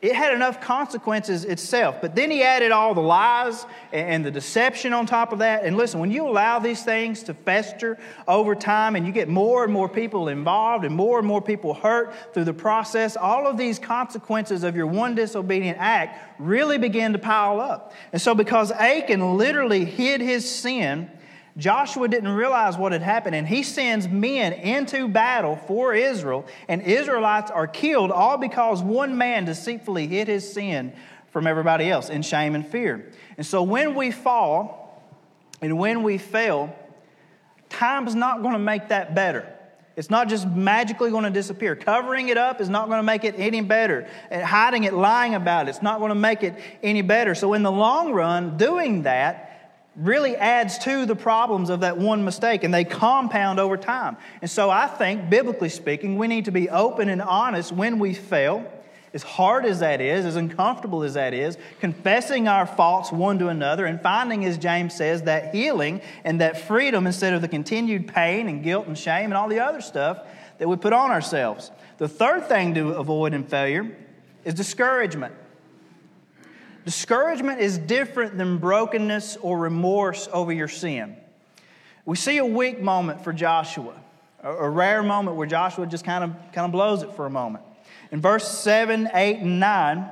it 0.01 0.15
had 0.15 0.33
enough 0.33 0.61
consequences 0.61 1.45
itself. 1.45 1.97
But 2.01 2.15
then 2.15 2.31
he 2.31 2.45
added 2.45 2.71
all 2.71 2.95
the 2.95 3.01
lies 3.01 3.67
and 3.93 4.25
the 4.25 4.31
deception 4.31 4.93
on 4.93 5.07
top 5.07 5.33
of 5.33 5.41
that. 5.41 5.65
And 5.65 5.77
listen, 5.77 5.99
when 5.99 6.13
you 6.13 6.29
allow 6.29 6.61
these 6.61 6.85
things 6.85 7.25
to 7.25 7.35
fester 7.35 7.99
over 8.29 8.55
time 8.55 8.95
and 8.95 9.05
you 9.05 9.13
get 9.13 9.29
more 9.29 9.65
and 9.65 9.73
more 9.73 9.89
people 9.89 10.29
involved 10.29 10.85
and 10.85 10.95
more 10.95 11.19
and 11.19 11.27
more 11.27 11.43
people 11.43 11.75
hurt 11.75 12.15
through 12.33 12.45
the 12.45 12.55
process, 12.55 13.17
all 13.17 13.49
of 13.49 13.59
these 13.59 13.81
consequences 13.81 14.63
of 14.63 14.77
your 14.77 14.87
one 14.87 15.17
disobedient 15.17 15.79
act 15.81 16.41
really 16.41 16.79
begin 16.79 17.13
to 17.13 17.19
pile 17.19 17.61
up. 17.61 17.93
And 18.13 18.23
so, 18.23 18.37
because 18.37 18.71
Achan 18.71 19.37
literally 19.37 19.85
hid 19.85 20.21
his 20.21 20.49
sin, 20.49 21.11
Joshua 21.59 22.07
didn't 22.07 22.29
realize 22.29 22.79
what 22.79 22.93
had 22.93 23.03
happened, 23.03 23.35
and 23.35 23.47
he 23.47 23.65
sends 23.65 24.09
men 24.09 24.53
into 24.53 25.09
battle 25.09 25.57
for 25.57 25.93
Israel, 25.93 26.47
and 26.69 26.81
Israelites 26.83 27.51
are 27.51 27.67
killed 27.67 28.13
all 28.13 28.39
because 28.39 28.81
one 28.81 29.19
man 29.19 29.45
deceitfully 29.45 30.07
hid 30.07 30.29
his 30.29 30.51
sin 30.51 30.93
from 31.33 31.49
everybody 31.49 31.91
else 31.91 32.11
in 32.11 32.23
shame 32.23 32.55
and 32.55 32.67
fear. 32.67 33.11
And 33.37 33.45
so 33.45 33.65
when 33.65 33.97
we 33.97 34.13
fall 34.13 35.03
and 35.61 35.79
when 35.79 36.05
we 36.05 36.17
fail, 36.17 36.75
time's 37.69 38.15
not 38.15 38.43
going 38.43 38.55
to 38.55 38.61
make 38.61 38.89
that 38.89 39.17
better. 39.17 39.53
It's 39.97 40.11
not 40.11 40.29
just 40.29 40.47
magically 40.47 41.11
going 41.11 41.25
to 41.25 41.31
disappear. 41.31 41.75
Covering 41.75 42.29
it 42.29 42.39
up 42.39 42.61
is 42.61 42.69
not 42.69 42.87
going 42.87 43.01
to 43.01 43.03
make 43.03 43.25
it 43.25 43.35
any 43.37 43.63
better. 43.63 44.07
And 44.31 44.45
hiding 44.45 44.85
it, 44.85 44.95
lying 44.95 45.35
about 45.35 45.67
it, 45.67 45.71
it's 45.71 45.83
not 45.83 45.99
going 45.99 46.11
to 46.11 46.15
make 46.15 46.45
it 46.45 46.55
any 46.85 47.03
better. 47.03 47.35
So, 47.35 47.53
in 47.55 47.65
the 47.65 47.73
long 47.73 48.13
run, 48.13 48.57
doing 48.57 49.03
that 49.03 49.48
really 49.99 50.37
adds 50.37 50.79
to 50.79 51.07
the 51.07 51.17
problems 51.17 51.71
of 51.71 51.81
that 51.81 51.99
one 51.99 52.25
mistake 52.25 52.63
and 52.63 52.73
they 52.73 52.85
compound 52.85 53.59
over 53.59 53.77
time. 53.77 54.17
And 54.41 54.51
so 54.51 54.71
I 54.71 54.87
think, 54.87 55.29
biblically 55.29 55.69
speaking, 55.69 56.17
we 56.17 56.29
need 56.29 56.45
to 56.45 56.53
be 56.53 56.71
open 56.71 57.09
and 57.09 57.21
honest 57.21 57.73
when 57.73 57.99
we 57.99 58.15
fail, 58.15 58.73
as 59.13 59.23
hard 59.23 59.65
as 59.65 59.81
that 59.81 60.01
is, 60.01 60.25
as 60.25 60.37
uncomfortable 60.37 61.03
as 61.03 61.15
that 61.15 61.35
is, 61.35 61.59
confessing 61.81 62.47
our 62.47 62.67
faults 62.67 63.11
one 63.11 63.39
to 63.41 63.49
another 63.49 63.87
and 63.87 64.01
finding, 64.01 64.45
as 64.45 64.57
James 64.57 64.95
says, 64.95 65.23
that 65.23 65.55
healing 65.55 66.01
and 66.25 66.41
that 66.41 66.61
freedom 66.61 67.07
instead 67.07 67.33
of 67.33 67.41
the 67.41 67.49
continued 67.49 68.07
pain 68.07 68.49
and 68.49 68.63
guilt 68.63 68.87
and 68.87 68.97
shame 68.97 69.25
and 69.25 69.35
all 69.35 69.49
the 69.49 69.61
other 69.61 69.81
stuff 69.81 70.25
that 70.59 70.69
we 70.69 70.77
put 70.77 70.93
on 70.93 71.11
ourselves. 71.11 71.73
The 71.97 72.09
third 72.09 72.49
thing 72.49 72.75
to 72.75 72.91
avoid 72.91 73.35
in 73.35 73.45
failure 73.45 73.97
is 74.45 74.55
discouragement. 74.55 75.35
Discouragement 76.85 77.61
is 77.61 77.79
different 77.79 78.39
than 78.39 78.59
brokenness 78.59 79.37
or 79.43 79.59
remorse 79.59 80.29
over 80.33 80.53
your 80.53 80.69
sin. 80.69 81.17
We 82.05 82.17
see 82.17 82.39
a 82.39 82.45
weak 82.47 82.81
moment 82.81 83.23
for 83.23 83.33
Joshua, 83.33 83.95
a, 84.43 84.69
rare 84.69 85.03
moment 85.03 85.37
where 85.37 85.47
Joshua 85.47 85.87
just 85.87 86.05
kind 86.05 86.25
of, 86.25 86.31
kind 86.53 86.65
of 86.65 86.73
blows 86.73 87.03
it 87.03 87.13
for 87.15 87.27
a 87.27 87.31
moment. 87.31 87.65
In 88.11 88.21
verse 88.23 88.49
7, 88.49 89.11
8, 89.13 89.39
and 89.41 89.61
9, 89.61 90.09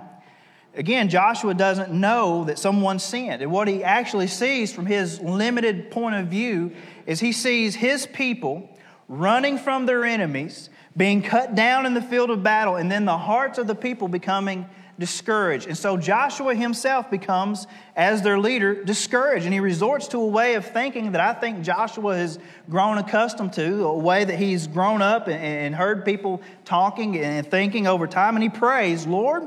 again, 0.75 1.08
Joshua 1.08 1.54
doesn't 1.54 1.90
know 1.90 2.44
that 2.44 2.58
someone 2.58 2.99
sinned. 2.99 3.40
And 3.40 3.50
what 3.50 3.66
he 3.66 3.82
actually 3.82 4.26
sees 4.26 4.73
from 4.73 4.85
his 4.85 5.20
limited 5.20 5.90
point 5.90 6.16
of 6.16 6.26
view 6.26 6.73
is 7.06 7.20
he 7.20 7.32
sees 7.32 7.75
his 7.75 8.06
people 8.06 8.68
running 9.08 9.56
from 9.56 9.87
their 9.87 10.04
enemies, 10.04 10.68
being 10.96 11.23
cut 11.23 11.54
down 11.54 11.87
in 11.87 11.94
the 11.94 12.02
field 12.02 12.30
of 12.30 12.42
battle, 12.42 12.76
and 12.76 12.90
then 12.90 13.04
the 13.04 13.16
hearts 13.16 13.58
of 13.58 13.66
the 13.66 13.75
people 13.75 14.08
becoming 14.08 14.66
discouraged. 14.98 15.66
And 15.66 15.76
so 15.76 15.96
Joshua 15.96 16.54
himself 16.54 17.10
becomes, 17.10 17.66
as 17.94 18.22
their 18.22 18.38
leader, 18.38 18.82
discouraged. 18.82 19.44
And 19.44 19.52
he 19.52 19.60
resorts 19.60 20.08
to 20.08 20.18
a 20.18 20.26
way 20.26 20.54
of 20.54 20.64
thinking 20.64 21.12
that 21.12 21.20
I 21.20 21.34
think 21.34 21.62
Joshua 21.62 22.16
has 22.16 22.38
grown 22.70 22.98
accustomed 22.98 23.52
to, 23.54 23.84
a 23.84 23.98
way 23.98 24.24
that 24.24 24.38
he's 24.38 24.66
grown 24.66 25.02
up 25.02 25.28
and 25.28 25.74
heard 25.74 26.04
people 26.04 26.40
talking 26.64 27.18
and 27.18 27.46
thinking 27.46 27.86
over 27.86 28.06
time. 28.06 28.36
And 28.36 28.42
he 28.42 28.48
prays, 28.48 29.06
Lord, 29.06 29.46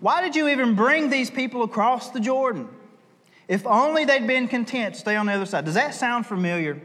why 0.00 0.20
did 0.22 0.36
you 0.36 0.48
even 0.48 0.74
bring 0.74 1.10
these 1.10 1.30
people 1.30 1.62
across 1.62 2.10
the 2.10 2.20
Jordan? 2.20 2.68
If 3.48 3.66
only 3.66 4.04
they'd 4.04 4.26
been 4.26 4.48
content 4.48 4.94
to 4.94 5.00
stay 5.00 5.16
on 5.16 5.26
the 5.26 5.32
other 5.32 5.46
side. 5.46 5.64
Does 5.64 5.74
that 5.74 5.94
sound 5.94 6.26
familiar? 6.26 6.80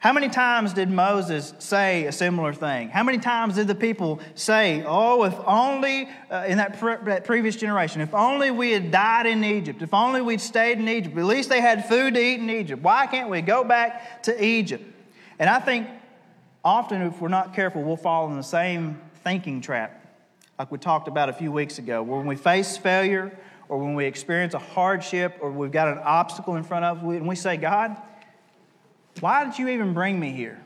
How 0.00 0.14
many 0.14 0.30
times 0.30 0.72
did 0.72 0.88
Moses 0.90 1.52
say 1.58 2.06
a 2.06 2.12
similar 2.12 2.54
thing? 2.54 2.88
How 2.88 3.04
many 3.04 3.18
times 3.18 3.56
did 3.56 3.68
the 3.68 3.74
people 3.74 4.18
say, 4.34 4.82
Oh, 4.86 5.24
if 5.24 5.34
only, 5.46 6.08
uh, 6.30 6.46
in 6.48 6.56
that, 6.56 6.80
pre- 6.80 6.96
that 7.04 7.24
previous 7.24 7.54
generation, 7.54 8.00
if 8.00 8.14
only 8.14 8.50
we 8.50 8.70
had 8.70 8.90
died 8.90 9.26
in 9.26 9.44
Egypt, 9.44 9.82
if 9.82 9.92
only 9.92 10.22
we'd 10.22 10.40
stayed 10.40 10.78
in 10.78 10.88
Egypt, 10.88 11.18
at 11.18 11.24
least 11.24 11.50
they 11.50 11.60
had 11.60 11.86
food 11.86 12.14
to 12.14 12.20
eat 12.20 12.40
in 12.40 12.48
Egypt. 12.48 12.82
Why 12.82 13.06
can't 13.08 13.28
we 13.28 13.42
go 13.42 13.62
back 13.62 14.22
to 14.22 14.42
Egypt? 14.42 14.82
And 15.38 15.50
I 15.50 15.60
think 15.60 15.86
often, 16.64 17.02
if 17.02 17.20
we're 17.20 17.28
not 17.28 17.52
careful, 17.52 17.82
we'll 17.82 17.98
fall 17.98 18.26
in 18.30 18.38
the 18.38 18.42
same 18.42 18.98
thinking 19.22 19.60
trap, 19.60 20.02
like 20.58 20.72
we 20.72 20.78
talked 20.78 21.08
about 21.08 21.28
a 21.28 21.34
few 21.34 21.52
weeks 21.52 21.78
ago, 21.78 22.02
where 22.02 22.16
when 22.16 22.26
we 22.26 22.36
face 22.36 22.74
failure 22.74 23.38
or 23.68 23.76
when 23.76 23.94
we 23.94 24.06
experience 24.06 24.54
a 24.54 24.58
hardship 24.58 25.36
or 25.42 25.50
we've 25.50 25.70
got 25.70 25.88
an 25.88 25.98
obstacle 25.98 26.56
in 26.56 26.62
front 26.62 26.86
of 26.86 26.98
us, 26.98 27.04
and 27.04 27.28
we 27.28 27.36
say, 27.36 27.58
God, 27.58 28.00
why 29.20 29.44
did 29.44 29.58
you 29.58 29.68
even 29.68 29.94
bring 29.94 30.18
me 30.18 30.32
here? 30.32 30.60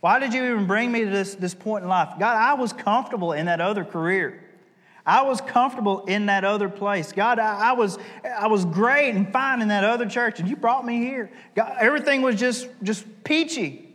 Why 0.00 0.18
did 0.18 0.32
you 0.32 0.42
even 0.44 0.66
bring 0.66 0.90
me 0.90 1.04
to 1.04 1.10
this, 1.10 1.34
this 1.34 1.54
point 1.54 1.84
in 1.84 1.88
life? 1.88 2.14
God, 2.18 2.36
I 2.36 2.54
was 2.54 2.72
comfortable 2.72 3.32
in 3.32 3.46
that 3.46 3.60
other 3.60 3.84
career. 3.84 4.42
I 5.04 5.22
was 5.22 5.40
comfortable 5.40 6.04
in 6.06 6.26
that 6.26 6.44
other 6.44 6.68
place. 6.68 7.12
God, 7.12 7.38
I, 7.38 7.70
I, 7.70 7.72
was, 7.72 7.98
I 8.24 8.46
was 8.46 8.64
great 8.64 9.10
and 9.10 9.30
fine 9.30 9.60
in 9.60 9.68
that 9.68 9.84
other 9.84 10.06
church, 10.06 10.40
and 10.40 10.48
you 10.48 10.56
brought 10.56 10.84
me 10.84 10.98
here. 10.98 11.30
God, 11.54 11.76
everything 11.78 12.22
was 12.22 12.36
just, 12.36 12.68
just 12.82 13.04
peachy. 13.24 13.86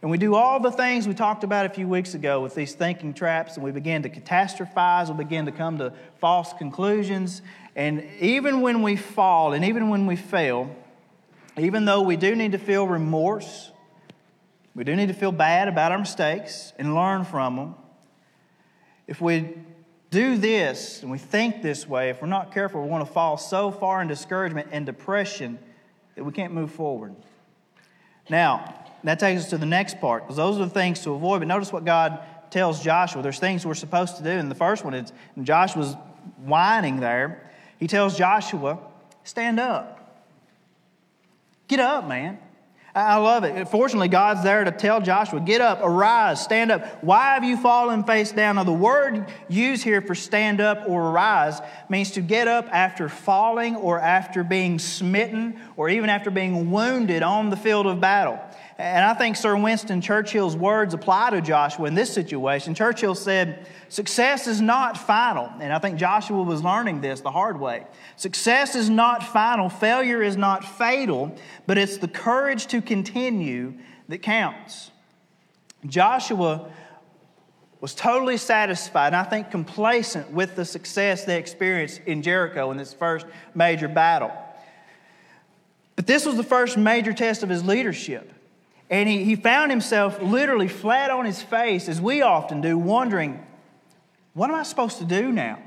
And 0.00 0.10
we 0.10 0.18
do 0.18 0.34
all 0.34 0.60
the 0.60 0.70
things 0.70 1.08
we 1.08 1.14
talked 1.14 1.44
about 1.44 1.64
a 1.64 1.70
few 1.70 1.88
weeks 1.88 2.14
ago 2.14 2.42
with 2.42 2.54
these 2.54 2.74
thinking 2.74 3.14
traps, 3.14 3.56
and 3.56 3.64
we 3.64 3.70
begin 3.70 4.02
to 4.02 4.10
catastrophize, 4.10 5.08
we 5.08 5.24
begin 5.24 5.46
to 5.46 5.52
come 5.52 5.78
to 5.78 5.92
false 6.20 6.52
conclusions. 6.52 7.40
And 7.74 8.06
even 8.20 8.60
when 8.60 8.82
we 8.82 8.96
fall 8.96 9.54
and 9.54 9.64
even 9.64 9.88
when 9.88 10.06
we 10.06 10.16
fail, 10.16 10.70
even 11.58 11.84
though 11.84 12.02
we 12.02 12.16
do 12.16 12.34
need 12.34 12.52
to 12.52 12.58
feel 12.58 12.86
remorse, 12.86 13.70
we 14.74 14.84
do 14.84 14.96
need 14.96 15.08
to 15.08 15.14
feel 15.14 15.32
bad 15.32 15.68
about 15.68 15.92
our 15.92 15.98
mistakes 15.98 16.72
and 16.78 16.94
learn 16.94 17.24
from 17.24 17.56
them, 17.56 17.74
if 19.06 19.20
we 19.20 19.54
do 20.10 20.36
this 20.36 21.02
and 21.02 21.10
we 21.10 21.18
think 21.18 21.62
this 21.62 21.88
way, 21.88 22.08
if 22.10 22.22
we're 22.22 22.28
not 22.28 22.52
careful, 22.52 22.80
we're 22.80 22.88
going 22.88 23.04
to 23.04 23.12
fall 23.12 23.36
so 23.36 23.70
far 23.70 24.00
in 24.00 24.08
discouragement 24.08 24.68
and 24.72 24.86
depression 24.86 25.58
that 26.14 26.24
we 26.24 26.32
can't 26.32 26.52
move 26.52 26.72
forward. 26.72 27.14
Now, 28.28 28.82
that 29.04 29.18
takes 29.18 29.42
us 29.42 29.50
to 29.50 29.58
the 29.58 29.66
next 29.66 30.00
part, 30.00 30.22
because 30.22 30.36
those 30.36 30.56
are 30.56 30.64
the 30.64 30.70
things 30.70 31.00
to 31.00 31.10
avoid. 31.10 31.40
But 31.40 31.48
notice 31.48 31.72
what 31.72 31.84
God 31.84 32.20
tells 32.50 32.82
Joshua. 32.82 33.20
There's 33.20 33.38
things 33.38 33.66
we're 33.66 33.74
supposed 33.74 34.16
to 34.16 34.22
do. 34.22 34.30
And 34.30 34.50
the 34.50 34.54
first 34.54 34.84
one 34.84 34.94
is 34.94 35.12
Joshua's 35.42 35.94
whining 36.38 37.00
there. 37.00 37.50
He 37.78 37.86
tells 37.86 38.16
Joshua, 38.16 38.78
stand 39.24 39.60
up. 39.60 40.03
Get 41.68 41.80
up, 41.80 42.06
man. 42.06 42.38
I 42.96 43.16
love 43.16 43.42
it. 43.42 43.68
Fortunately, 43.68 44.06
God's 44.06 44.44
there 44.44 44.62
to 44.62 44.70
tell 44.70 45.00
Joshua, 45.00 45.40
get 45.40 45.60
up, 45.60 45.80
arise, 45.82 46.40
stand 46.40 46.70
up. 46.70 47.02
Why 47.02 47.34
have 47.34 47.42
you 47.42 47.56
fallen 47.56 48.04
face 48.04 48.30
down? 48.30 48.54
Now, 48.54 48.62
the 48.62 48.72
word 48.72 49.26
used 49.48 49.82
here 49.82 50.00
for 50.00 50.14
stand 50.14 50.60
up 50.60 50.84
or 50.86 51.10
arise 51.10 51.60
means 51.88 52.12
to 52.12 52.20
get 52.20 52.46
up 52.46 52.68
after 52.70 53.08
falling 53.08 53.74
or 53.74 53.98
after 53.98 54.44
being 54.44 54.78
smitten 54.78 55.58
or 55.76 55.88
even 55.88 56.08
after 56.08 56.30
being 56.30 56.70
wounded 56.70 57.24
on 57.24 57.50
the 57.50 57.56
field 57.56 57.88
of 57.88 58.00
battle. 58.00 58.38
And 58.76 59.04
I 59.04 59.14
think 59.14 59.36
Sir 59.36 59.56
Winston 59.56 60.00
Churchill's 60.00 60.56
words 60.56 60.94
apply 60.94 61.30
to 61.30 61.40
Joshua 61.40 61.86
in 61.86 61.94
this 61.94 62.12
situation. 62.12 62.74
Churchill 62.74 63.14
said, 63.14 63.66
Success 63.88 64.48
is 64.48 64.60
not 64.60 64.98
final. 64.98 65.48
And 65.60 65.72
I 65.72 65.78
think 65.78 65.96
Joshua 65.96 66.42
was 66.42 66.64
learning 66.64 67.00
this 67.00 67.20
the 67.20 67.30
hard 67.30 67.60
way. 67.60 67.86
Success 68.16 68.74
is 68.74 68.90
not 68.90 69.22
final, 69.22 69.68
failure 69.68 70.22
is 70.22 70.36
not 70.36 70.64
fatal, 70.64 71.36
but 71.66 71.78
it's 71.78 71.98
the 71.98 72.08
courage 72.08 72.66
to 72.68 72.82
continue 72.82 73.74
that 74.08 74.22
counts. 74.22 74.90
Joshua 75.86 76.68
was 77.80 77.94
totally 77.94 78.38
satisfied 78.38 79.08
and 79.08 79.16
I 79.16 79.24
think 79.24 79.50
complacent 79.50 80.30
with 80.32 80.56
the 80.56 80.64
success 80.64 81.24
they 81.24 81.38
experienced 81.38 82.00
in 82.06 82.22
Jericho 82.22 82.70
in 82.72 82.76
this 82.76 82.92
first 82.92 83.26
major 83.54 83.86
battle. 83.86 84.32
But 85.94 86.08
this 86.08 86.26
was 86.26 86.36
the 86.36 86.42
first 86.42 86.76
major 86.76 87.12
test 87.12 87.44
of 87.44 87.48
his 87.48 87.64
leadership. 87.64 88.33
And 88.94 89.08
he, 89.08 89.24
he 89.24 89.34
found 89.34 89.72
himself 89.72 90.22
literally 90.22 90.68
flat 90.68 91.10
on 91.10 91.24
his 91.24 91.42
face, 91.42 91.88
as 91.88 92.00
we 92.00 92.22
often 92.22 92.60
do, 92.60 92.78
wondering, 92.78 93.44
what 94.34 94.50
am 94.50 94.54
I 94.54 94.62
supposed 94.62 94.98
to 94.98 95.04
do 95.04 95.32
now? 95.32 95.58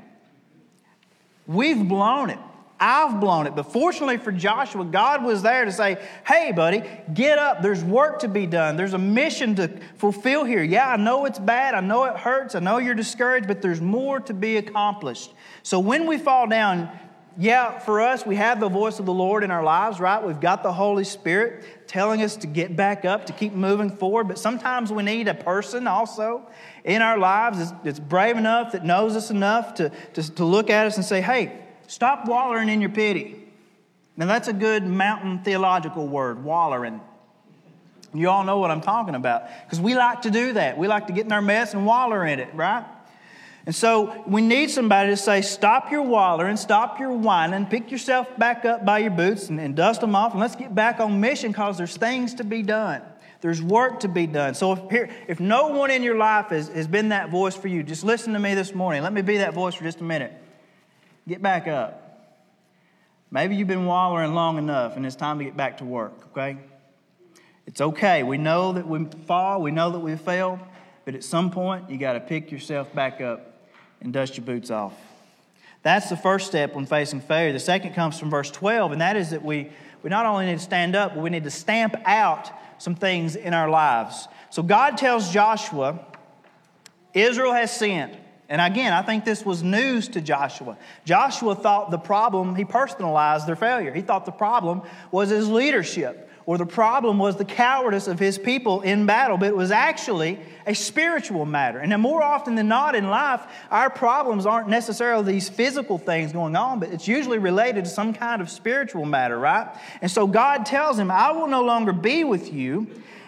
We've 1.46 1.86
blown 1.86 2.30
it. 2.30 2.38
I've 2.80 3.20
blown 3.20 3.46
it. 3.46 3.54
But 3.54 3.64
fortunately 3.64 4.16
for 4.16 4.32
Joshua, 4.32 4.82
God 4.82 5.22
was 5.24 5.42
there 5.42 5.66
to 5.66 5.72
say, 5.72 6.02
hey, 6.26 6.52
buddy, 6.52 6.82
get 7.12 7.38
up. 7.38 7.60
There's 7.60 7.84
work 7.84 8.20
to 8.20 8.28
be 8.28 8.46
done. 8.46 8.76
There's 8.78 8.94
a 8.94 8.98
mission 8.98 9.56
to 9.56 9.78
fulfill 9.96 10.44
here. 10.44 10.62
Yeah, 10.62 10.88
I 10.88 10.96
know 10.96 11.26
it's 11.26 11.38
bad. 11.38 11.74
I 11.74 11.80
know 11.80 12.04
it 12.04 12.16
hurts. 12.16 12.54
I 12.54 12.60
know 12.60 12.78
you're 12.78 12.94
discouraged, 12.94 13.46
but 13.46 13.60
there's 13.60 13.82
more 13.82 14.20
to 14.20 14.32
be 14.32 14.56
accomplished. 14.56 15.34
So 15.62 15.80
when 15.80 16.06
we 16.06 16.16
fall 16.16 16.46
down, 16.46 16.88
yeah, 17.40 17.78
for 17.78 18.00
us, 18.00 18.26
we 18.26 18.34
have 18.34 18.58
the 18.58 18.68
voice 18.68 18.98
of 18.98 19.06
the 19.06 19.14
Lord 19.14 19.44
in 19.44 19.52
our 19.52 19.62
lives, 19.62 20.00
right? 20.00 20.20
We've 20.20 20.40
got 20.40 20.64
the 20.64 20.72
Holy 20.72 21.04
Spirit 21.04 21.62
telling 21.86 22.20
us 22.20 22.34
to 22.38 22.48
get 22.48 22.74
back 22.74 23.04
up, 23.04 23.26
to 23.26 23.32
keep 23.32 23.52
moving 23.52 23.90
forward. 23.90 24.26
But 24.26 24.40
sometimes 24.40 24.92
we 24.92 25.04
need 25.04 25.28
a 25.28 25.34
person 25.34 25.86
also 25.86 26.44
in 26.82 27.00
our 27.00 27.16
lives 27.16 27.72
that's 27.84 28.00
brave 28.00 28.36
enough, 28.36 28.72
that 28.72 28.84
knows 28.84 29.14
us 29.14 29.30
enough 29.30 29.74
to, 29.74 29.92
to, 30.14 30.34
to 30.34 30.44
look 30.44 30.68
at 30.68 30.88
us 30.88 30.96
and 30.96 31.04
say, 31.04 31.20
hey, 31.20 31.56
stop 31.86 32.26
wallowing 32.26 32.68
in 32.68 32.80
your 32.80 32.90
pity. 32.90 33.46
Now, 34.16 34.26
that's 34.26 34.48
a 34.48 34.52
good 34.52 34.84
mountain 34.84 35.44
theological 35.44 36.08
word, 36.08 36.42
wallowing. 36.42 37.00
You 38.12 38.30
all 38.30 38.42
know 38.42 38.58
what 38.58 38.72
I'm 38.72 38.80
talking 38.80 39.14
about 39.14 39.44
because 39.64 39.80
we 39.80 39.94
like 39.94 40.22
to 40.22 40.32
do 40.32 40.54
that. 40.54 40.76
We 40.76 40.88
like 40.88 41.06
to 41.06 41.12
get 41.12 41.26
in 41.26 41.30
our 41.30 41.42
mess 41.42 41.72
and 41.72 41.86
waller 41.86 42.26
in 42.26 42.40
it, 42.40 42.52
right? 42.52 42.84
And 43.68 43.76
so 43.76 44.24
we 44.26 44.40
need 44.40 44.70
somebody 44.70 45.10
to 45.10 45.16
say, 45.18 45.42
stop 45.42 45.92
your 45.92 46.00
wallering, 46.00 46.56
stop 46.56 46.98
your 46.98 47.12
whining, 47.12 47.66
pick 47.66 47.90
yourself 47.90 48.26
back 48.38 48.64
up 48.64 48.86
by 48.86 49.00
your 49.00 49.10
boots 49.10 49.50
and, 49.50 49.60
and 49.60 49.76
dust 49.76 50.00
them 50.00 50.14
off, 50.14 50.32
and 50.32 50.40
let's 50.40 50.56
get 50.56 50.74
back 50.74 51.00
on 51.00 51.20
mission 51.20 51.52
because 51.52 51.76
there's 51.76 51.94
things 51.94 52.32
to 52.36 52.44
be 52.44 52.62
done. 52.62 53.02
There's 53.42 53.60
work 53.60 54.00
to 54.00 54.08
be 54.08 54.26
done. 54.26 54.54
So 54.54 54.72
if, 54.72 54.90
here, 54.90 55.10
if 55.28 55.38
no 55.38 55.66
one 55.66 55.90
in 55.90 56.02
your 56.02 56.16
life 56.16 56.46
has, 56.46 56.68
has 56.68 56.86
been 56.86 57.10
that 57.10 57.28
voice 57.28 57.54
for 57.54 57.68
you, 57.68 57.82
just 57.82 58.04
listen 58.04 58.32
to 58.32 58.38
me 58.38 58.54
this 58.54 58.74
morning. 58.74 59.02
Let 59.02 59.12
me 59.12 59.20
be 59.20 59.36
that 59.36 59.52
voice 59.52 59.74
for 59.74 59.84
just 59.84 60.00
a 60.00 60.04
minute. 60.04 60.32
Get 61.28 61.42
back 61.42 61.68
up. 61.68 62.24
Maybe 63.30 63.54
you've 63.54 63.68
been 63.68 63.84
wallering 63.84 64.32
long 64.32 64.56
enough 64.56 64.96
and 64.96 65.04
it's 65.04 65.14
time 65.14 65.36
to 65.40 65.44
get 65.44 65.58
back 65.58 65.76
to 65.76 65.84
work, 65.84 66.14
okay? 66.28 66.56
It's 67.66 67.82
okay. 67.82 68.22
We 68.22 68.38
know 68.38 68.72
that 68.72 68.88
we 68.88 69.04
fall, 69.26 69.60
we 69.60 69.72
know 69.72 69.90
that 69.90 69.98
we 69.98 70.16
fail, 70.16 70.58
but 71.04 71.14
at 71.14 71.22
some 71.22 71.50
point 71.50 71.90
you 71.90 71.98
got 71.98 72.14
to 72.14 72.20
pick 72.20 72.50
yourself 72.50 72.94
back 72.94 73.20
up 73.20 73.47
and 74.00 74.12
dust 74.12 74.36
your 74.36 74.46
boots 74.46 74.70
off. 74.70 74.94
That's 75.82 76.08
the 76.08 76.16
first 76.16 76.48
step 76.48 76.74
when 76.74 76.86
facing 76.86 77.20
failure. 77.20 77.52
The 77.52 77.60
second 77.60 77.94
comes 77.94 78.18
from 78.18 78.30
verse 78.30 78.50
12, 78.50 78.92
and 78.92 79.00
that 79.00 79.16
is 79.16 79.30
that 79.30 79.44
we, 79.44 79.70
we 80.02 80.10
not 80.10 80.26
only 80.26 80.46
need 80.46 80.58
to 80.58 80.64
stand 80.64 80.96
up, 80.96 81.14
but 81.14 81.22
we 81.22 81.30
need 81.30 81.44
to 81.44 81.50
stamp 81.50 81.94
out 82.04 82.50
some 82.78 82.94
things 82.94 83.36
in 83.36 83.54
our 83.54 83.68
lives. 83.68 84.28
So 84.50 84.62
God 84.62 84.98
tells 84.98 85.32
Joshua, 85.32 86.00
Israel 87.14 87.52
has 87.52 87.74
sinned. 87.74 88.16
And 88.48 88.60
again, 88.60 88.92
I 88.92 89.02
think 89.02 89.24
this 89.24 89.44
was 89.44 89.62
news 89.62 90.08
to 90.08 90.20
Joshua. 90.20 90.78
Joshua 91.04 91.54
thought 91.54 91.90
the 91.90 91.98
problem, 91.98 92.54
he 92.54 92.64
personalized 92.64 93.46
their 93.46 93.56
failure. 93.56 93.92
He 93.92 94.00
thought 94.00 94.24
the 94.24 94.32
problem 94.32 94.82
was 95.10 95.28
his 95.28 95.48
leadership 95.48 96.27
or 96.48 96.56
the 96.56 96.64
problem 96.64 97.18
was 97.18 97.36
the 97.36 97.44
cowardice 97.44 98.08
of 98.08 98.18
his 98.18 98.38
people 98.38 98.80
in 98.80 99.04
battle, 99.04 99.36
but 99.36 99.48
it 99.48 99.54
was 99.54 99.70
actually 99.70 100.38
a 100.66 100.74
spiritual 100.74 101.44
matter. 101.44 101.78
And 101.78 101.94
more 102.00 102.22
often 102.22 102.54
than 102.54 102.68
not 102.68 102.94
in 102.94 103.10
life, 103.10 103.42
our 103.70 103.90
problems 103.90 104.46
aren't 104.46 104.66
necessarily 104.66 105.30
these 105.30 105.50
physical 105.50 105.98
things 105.98 106.32
going 106.32 106.56
on, 106.56 106.80
but 106.80 106.88
it's 106.88 107.06
usually 107.06 107.36
related 107.36 107.84
to 107.84 107.90
some 107.90 108.14
kind 108.14 108.40
of 108.40 108.48
spiritual 108.48 109.04
matter, 109.04 109.38
right? 109.38 109.68
And 110.00 110.10
so 110.10 110.26
God 110.26 110.64
tells 110.64 110.98
him, 110.98 111.10
I 111.10 111.32
will 111.32 111.48
no 111.48 111.62
longer 111.62 111.92
be 111.92 112.24
with 112.24 112.50
you 112.50 112.86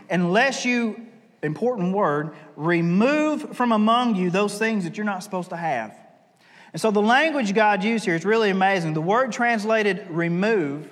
unless 0.09 0.65
you, 0.65 0.99
important 1.43 1.95
word, 1.95 2.35
remove 2.57 3.55
from 3.55 3.73
among 3.73 4.17
you 4.17 4.31
those 4.31 4.59
things 4.59 4.85
that 4.85 4.97
you're 4.97 5.05
not 5.05 5.23
supposed 5.23 5.51
to 5.51 5.59
have. 5.59 5.95
And 6.73 6.81
so 6.81 6.91
the 6.91 7.03
language 7.03 7.53
God 7.53 7.85
used 7.85 8.07
here 8.07 8.15
is 8.15 8.25
really 8.25 8.49
amazing. 8.49 8.95
The 8.95 9.03
word 9.03 9.31
translated 9.31 10.07
remove 10.09 10.91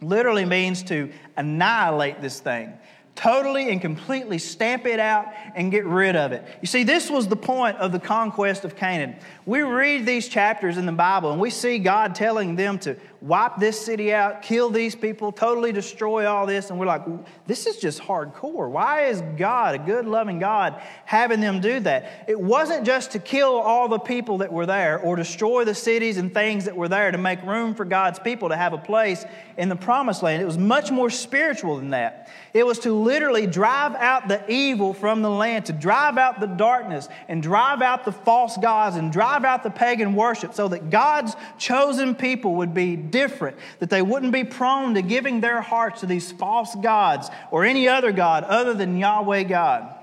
literally 0.00 0.44
means 0.44 0.82
to 0.84 1.10
annihilate 1.36 2.20
this 2.20 2.40
thing 2.40 2.72
totally 3.16 3.70
and 3.70 3.80
completely 3.80 4.38
stamp 4.38 4.86
it 4.86 5.00
out 5.00 5.26
and 5.54 5.70
get 5.70 5.84
rid 5.86 6.14
of 6.14 6.32
it. 6.32 6.44
You 6.60 6.66
see, 6.66 6.84
this 6.84 7.10
was 7.10 7.26
the 7.26 7.36
point 7.36 7.78
of 7.78 7.90
the 7.90 7.98
conquest 7.98 8.64
of 8.64 8.76
Canaan. 8.76 9.16
We 9.46 9.62
read 9.62 10.06
these 10.06 10.28
chapters 10.28 10.76
in 10.76 10.86
the 10.86 10.92
Bible 10.92 11.32
and 11.32 11.40
we 11.40 11.50
see 11.50 11.78
God 11.78 12.14
telling 12.14 12.56
them 12.56 12.78
to 12.80 12.96
wipe 13.22 13.56
this 13.56 13.80
city 13.80 14.12
out, 14.12 14.42
kill 14.42 14.70
these 14.70 14.94
people, 14.94 15.32
totally 15.32 15.72
destroy 15.72 16.26
all 16.26 16.46
this. 16.46 16.70
And 16.70 16.78
we're 16.78 16.86
like, 16.86 17.02
this 17.46 17.66
is 17.66 17.78
just 17.78 18.00
hardcore. 18.00 18.70
Why 18.70 19.06
is 19.06 19.22
God, 19.36 19.74
a 19.74 19.78
good, 19.78 20.06
loving 20.06 20.38
God, 20.38 20.80
having 21.04 21.40
them 21.40 21.60
do 21.60 21.80
that? 21.80 22.26
It 22.28 22.38
wasn't 22.38 22.84
just 22.84 23.12
to 23.12 23.18
kill 23.18 23.54
all 23.54 23.88
the 23.88 23.98
people 23.98 24.38
that 24.38 24.52
were 24.52 24.66
there 24.66 24.98
or 25.00 25.16
destroy 25.16 25.64
the 25.64 25.74
cities 25.74 26.18
and 26.18 26.32
things 26.32 26.66
that 26.66 26.76
were 26.76 26.88
there 26.88 27.10
to 27.10 27.18
make 27.18 27.42
room 27.42 27.74
for 27.74 27.84
God's 27.84 28.18
people 28.18 28.50
to 28.50 28.56
have 28.56 28.74
a 28.74 28.78
place 28.78 29.24
in 29.56 29.68
the 29.68 29.76
promised 29.76 30.22
land. 30.22 30.42
It 30.42 30.46
was 30.46 30.58
much 30.58 30.90
more 30.90 31.08
spiritual 31.08 31.76
than 31.76 31.90
that. 31.90 32.30
It 32.56 32.64
was 32.64 32.78
to 32.80 32.92
literally 32.94 33.46
drive 33.46 33.94
out 33.96 34.28
the 34.28 34.42
evil 34.50 34.94
from 34.94 35.20
the 35.20 35.28
land, 35.28 35.66
to 35.66 35.74
drive 35.74 36.16
out 36.16 36.40
the 36.40 36.46
darkness 36.46 37.06
and 37.28 37.42
drive 37.42 37.82
out 37.82 38.06
the 38.06 38.12
false 38.12 38.56
gods 38.56 38.96
and 38.96 39.12
drive 39.12 39.44
out 39.44 39.62
the 39.62 39.68
pagan 39.68 40.14
worship 40.14 40.54
so 40.54 40.66
that 40.68 40.88
God's 40.88 41.36
chosen 41.58 42.14
people 42.14 42.54
would 42.54 42.72
be 42.72 42.96
different, 42.96 43.58
that 43.80 43.90
they 43.90 44.00
wouldn't 44.00 44.32
be 44.32 44.42
prone 44.42 44.94
to 44.94 45.02
giving 45.02 45.42
their 45.42 45.60
hearts 45.60 46.00
to 46.00 46.06
these 46.06 46.32
false 46.32 46.74
gods 46.76 47.28
or 47.50 47.66
any 47.66 47.88
other 47.88 48.10
God 48.10 48.42
other 48.44 48.72
than 48.72 48.96
Yahweh 48.96 49.42
God. 49.42 49.94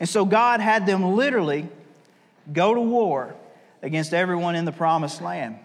And 0.00 0.08
so 0.08 0.24
God 0.24 0.60
had 0.60 0.86
them 0.86 1.12
literally 1.12 1.68
go 2.50 2.72
to 2.72 2.80
war 2.80 3.34
against 3.82 4.14
everyone 4.14 4.54
in 4.54 4.64
the 4.64 4.72
promised 4.72 5.20
land. 5.20 5.58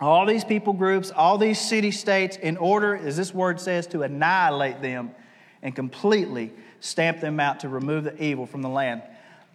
All 0.00 0.26
these 0.26 0.42
people 0.42 0.72
groups, 0.72 1.12
all 1.12 1.38
these 1.38 1.60
city 1.60 1.92
states, 1.92 2.36
in 2.36 2.56
order, 2.56 2.96
as 2.96 3.16
this 3.16 3.32
word 3.32 3.60
says, 3.60 3.86
to 3.88 4.02
annihilate 4.02 4.82
them 4.82 5.12
and 5.62 5.74
completely 5.74 6.52
stamp 6.80 7.20
them 7.20 7.40
out 7.40 7.60
to 7.60 7.68
remove 7.68 8.04
the 8.04 8.22
evil 8.22 8.46
from 8.46 8.62
the 8.62 8.68
land. 8.68 9.02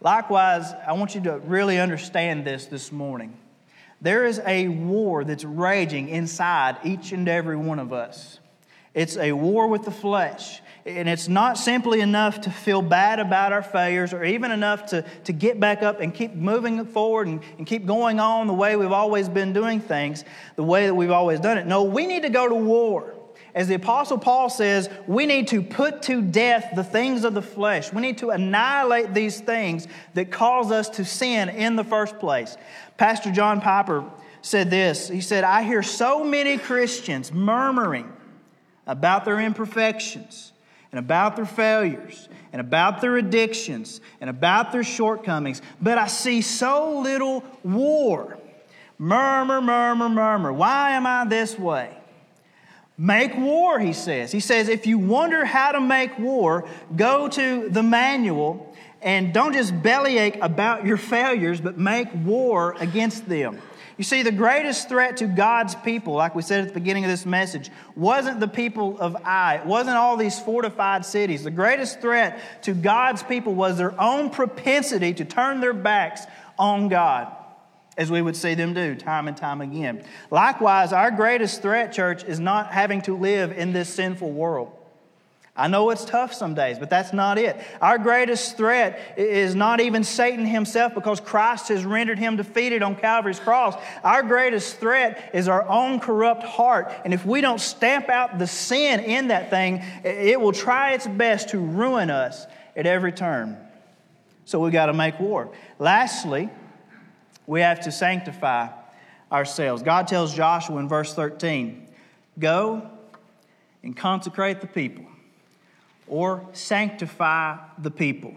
Likewise, 0.00 0.72
I 0.86 0.92
want 0.92 1.14
you 1.14 1.22
to 1.22 1.38
really 1.38 1.78
understand 1.78 2.44
this 2.44 2.66
this 2.66 2.92
morning. 2.92 3.36
There 4.00 4.26
is 4.26 4.40
a 4.46 4.68
war 4.68 5.24
that's 5.24 5.44
raging 5.44 6.08
inside 6.08 6.76
each 6.84 7.12
and 7.12 7.28
every 7.28 7.56
one 7.56 7.78
of 7.78 7.92
us. 7.92 8.38
It's 8.92 9.16
a 9.16 9.32
war 9.32 9.66
with 9.66 9.84
the 9.84 9.90
flesh. 9.90 10.60
And 10.86 11.08
it's 11.08 11.28
not 11.28 11.56
simply 11.56 12.00
enough 12.00 12.42
to 12.42 12.50
feel 12.50 12.82
bad 12.82 13.18
about 13.18 13.52
our 13.52 13.62
failures 13.62 14.12
or 14.12 14.22
even 14.22 14.50
enough 14.50 14.86
to, 14.86 15.02
to 15.24 15.32
get 15.32 15.58
back 15.58 15.82
up 15.82 16.00
and 16.00 16.12
keep 16.12 16.34
moving 16.34 16.84
forward 16.84 17.26
and, 17.26 17.40
and 17.56 17.66
keep 17.66 17.86
going 17.86 18.20
on 18.20 18.46
the 18.46 18.52
way 18.52 18.76
we've 18.76 18.92
always 18.92 19.28
been 19.28 19.54
doing 19.54 19.80
things, 19.80 20.24
the 20.56 20.62
way 20.62 20.84
that 20.84 20.94
we've 20.94 21.10
always 21.10 21.40
done 21.40 21.56
it. 21.56 21.66
No, 21.66 21.84
we 21.84 22.06
need 22.06 22.22
to 22.22 22.28
go 22.28 22.46
to 22.46 22.54
war. 22.54 23.13
As 23.54 23.68
the 23.68 23.74
Apostle 23.74 24.18
Paul 24.18 24.50
says, 24.50 24.90
we 25.06 25.26
need 25.26 25.48
to 25.48 25.62
put 25.62 26.02
to 26.02 26.20
death 26.20 26.72
the 26.74 26.82
things 26.82 27.22
of 27.22 27.34
the 27.34 27.42
flesh. 27.42 27.92
We 27.92 28.02
need 28.02 28.18
to 28.18 28.30
annihilate 28.30 29.14
these 29.14 29.40
things 29.40 29.86
that 30.14 30.32
cause 30.32 30.72
us 30.72 30.88
to 30.90 31.04
sin 31.04 31.48
in 31.48 31.76
the 31.76 31.84
first 31.84 32.18
place. 32.18 32.56
Pastor 32.96 33.30
John 33.30 33.60
Piper 33.60 34.04
said 34.42 34.70
this 34.70 35.08
He 35.08 35.20
said, 35.20 35.44
I 35.44 35.62
hear 35.62 35.82
so 35.84 36.24
many 36.24 36.58
Christians 36.58 37.32
murmuring 37.32 38.12
about 38.88 39.24
their 39.24 39.40
imperfections 39.40 40.52
and 40.90 40.98
about 40.98 41.36
their 41.36 41.46
failures 41.46 42.28
and 42.52 42.60
about 42.60 43.00
their 43.00 43.16
addictions 43.16 44.00
and 44.20 44.28
about 44.28 44.72
their 44.72 44.84
shortcomings, 44.84 45.62
but 45.80 45.96
I 45.96 46.08
see 46.08 46.40
so 46.40 47.00
little 47.00 47.44
war. 47.62 48.38
Murmur, 48.98 49.60
murmur, 49.60 50.08
murmur. 50.08 50.52
Why 50.52 50.92
am 50.92 51.06
I 51.06 51.24
this 51.24 51.58
way? 51.58 51.96
Make 52.96 53.36
war, 53.36 53.80
he 53.80 53.92
says. 53.92 54.30
He 54.30 54.40
says, 54.40 54.68
if 54.68 54.86
you 54.86 54.98
wonder 54.98 55.44
how 55.44 55.72
to 55.72 55.80
make 55.80 56.16
war, 56.18 56.68
go 56.94 57.28
to 57.28 57.68
the 57.68 57.82
manual 57.82 58.72
and 59.02 59.34
don't 59.34 59.52
just 59.52 59.82
bellyache 59.82 60.38
about 60.40 60.86
your 60.86 60.96
failures, 60.96 61.60
but 61.60 61.76
make 61.76 62.08
war 62.24 62.76
against 62.78 63.28
them. 63.28 63.60
You 63.96 64.04
see, 64.04 64.22
the 64.22 64.32
greatest 64.32 64.88
threat 64.88 65.18
to 65.18 65.26
God's 65.26 65.74
people, 65.76 66.14
like 66.14 66.34
we 66.34 66.42
said 66.42 66.62
at 66.62 66.68
the 66.68 66.74
beginning 66.74 67.04
of 67.04 67.10
this 67.10 67.26
message, 67.26 67.70
wasn't 67.94 68.40
the 68.40 68.48
people 68.48 68.98
of 68.98 69.16
Ai. 69.24 69.56
It 69.56 69.66
wasn't 69.66 69.96
all 69.96 70.16
these 70.16 70.38
fortified 70.40 71.04
cities. 71.04 71.44
The 71.44 71.50
greatest 71.50 72.00
threat 72.00 72.62
to 72.62 72.74
God's 72.74 73.22
people 73.22 73.54
was 73.54 73.76
their 73.76 74.00
own 74.00 74.30
propensity 74.30 75.14
to 75.14 75.24
turn 75.24 75.60
their 75.60 75.74
backs 75.74 76.22
on 76.58 76.88
God 76.88 77.32
as 77.96 78.10
we 78.10 78.20
would 78.20 78.36
see 78.36 78.54
them 78.54 78.74
do 78.74 78.94
time 78.94 79.28
and 79.28 79.36
time 79.36 79.60
again. 79.60 80.04
Likewise, 80.30 80.92
our 80.92 81.10
greatest 81.10 81.62
threat, 81.62 81.92
church, 81.92 82.24
is 82.24 82.40
not 82.40 82.72
having 82.72 83.02
to 83.02 83.16
live 83.16 83.52
in 83.52 83.72
this 83.72 83.88
sinful 83.88 84.32
world. 84.32 84.72
I 85.56 85.68
know 85.68 85.90
it's 85.90 86.04
tough 86.04 86.34
some 86.34 86.54
days, 86.54 86.80
but 86.80 86.90
that's 86.90 87.12
not 87.12 87.38
it. 87.38 87.56
Our 87.80 87.96
greatest 87.96 88.56
threat 88.56 89.14
is 89.16 89.54
not 89.54 89.80
even 89.80 90.02
Satan 90.02 90.44
himself 90.44 90.94
because 90.94 91.20
Christ 91.20 91.68
has 91.68 91.84
rendered 91.84 92.18
him 92.18 92.34
defeated 92.34 92.82
on 92.82 92.96
Calvary's 92.96 93.38
cross. 93.38 93.80
Our 94.02 94.24
greatest 94.24 94.78
threat 94.78 95.30
is 95.32 95.46
our 95.46 95.64
own 95.68 96.00
corrupt 96.00 96.42
heart. 96.42 96.92
And 97.04 97.14
if 97.14 97.24
we 97.24 97.40
don't 97.40 97.60
stamp 97.60 98.08
out 98.08 98.40
the 98.40 98.48
sin 98.48 98.98
in 98.98 99.28
that 99.28 99.48
thing, 99.48 99.84
it 100.02 100.40
will 100.40 100.52
try 100.52 100.94
its 100.94 101.06
best 101.06 101.50
to 101.50 101.60
ruin 101.60 102.10
us 102.10 102.48
at 102.74 102.86
every 102.86 103.12
turn. 103.12 103.56
So 104.46 104.58
we've 104.58 104.72
got 104.72 104.86
to 104.86 104.92
make 104.92 105.20
war. 105.20 105.50
Lastly, 105.78 106.50
we 107.46 107.60
have 107.60 107.80
to 107.80 107.92
sanctify 107.92 108.68
ourselves. 109.30 109.82
God 109.82 110.08
tells 110.08 110.34
Joshua 110.34 110.78
in 110.78 110.88
verse 110.88 111.14
13 111.14 111.88
go 112.38 112.90
and 113.82 113.96
consecrate 113.96 114.60
the 114.60 114.66
people, 114.66 115.04
or 116.06 116.48
sanctify 116.52 117.58
the 117.78 117.90
people. 117.90 118.34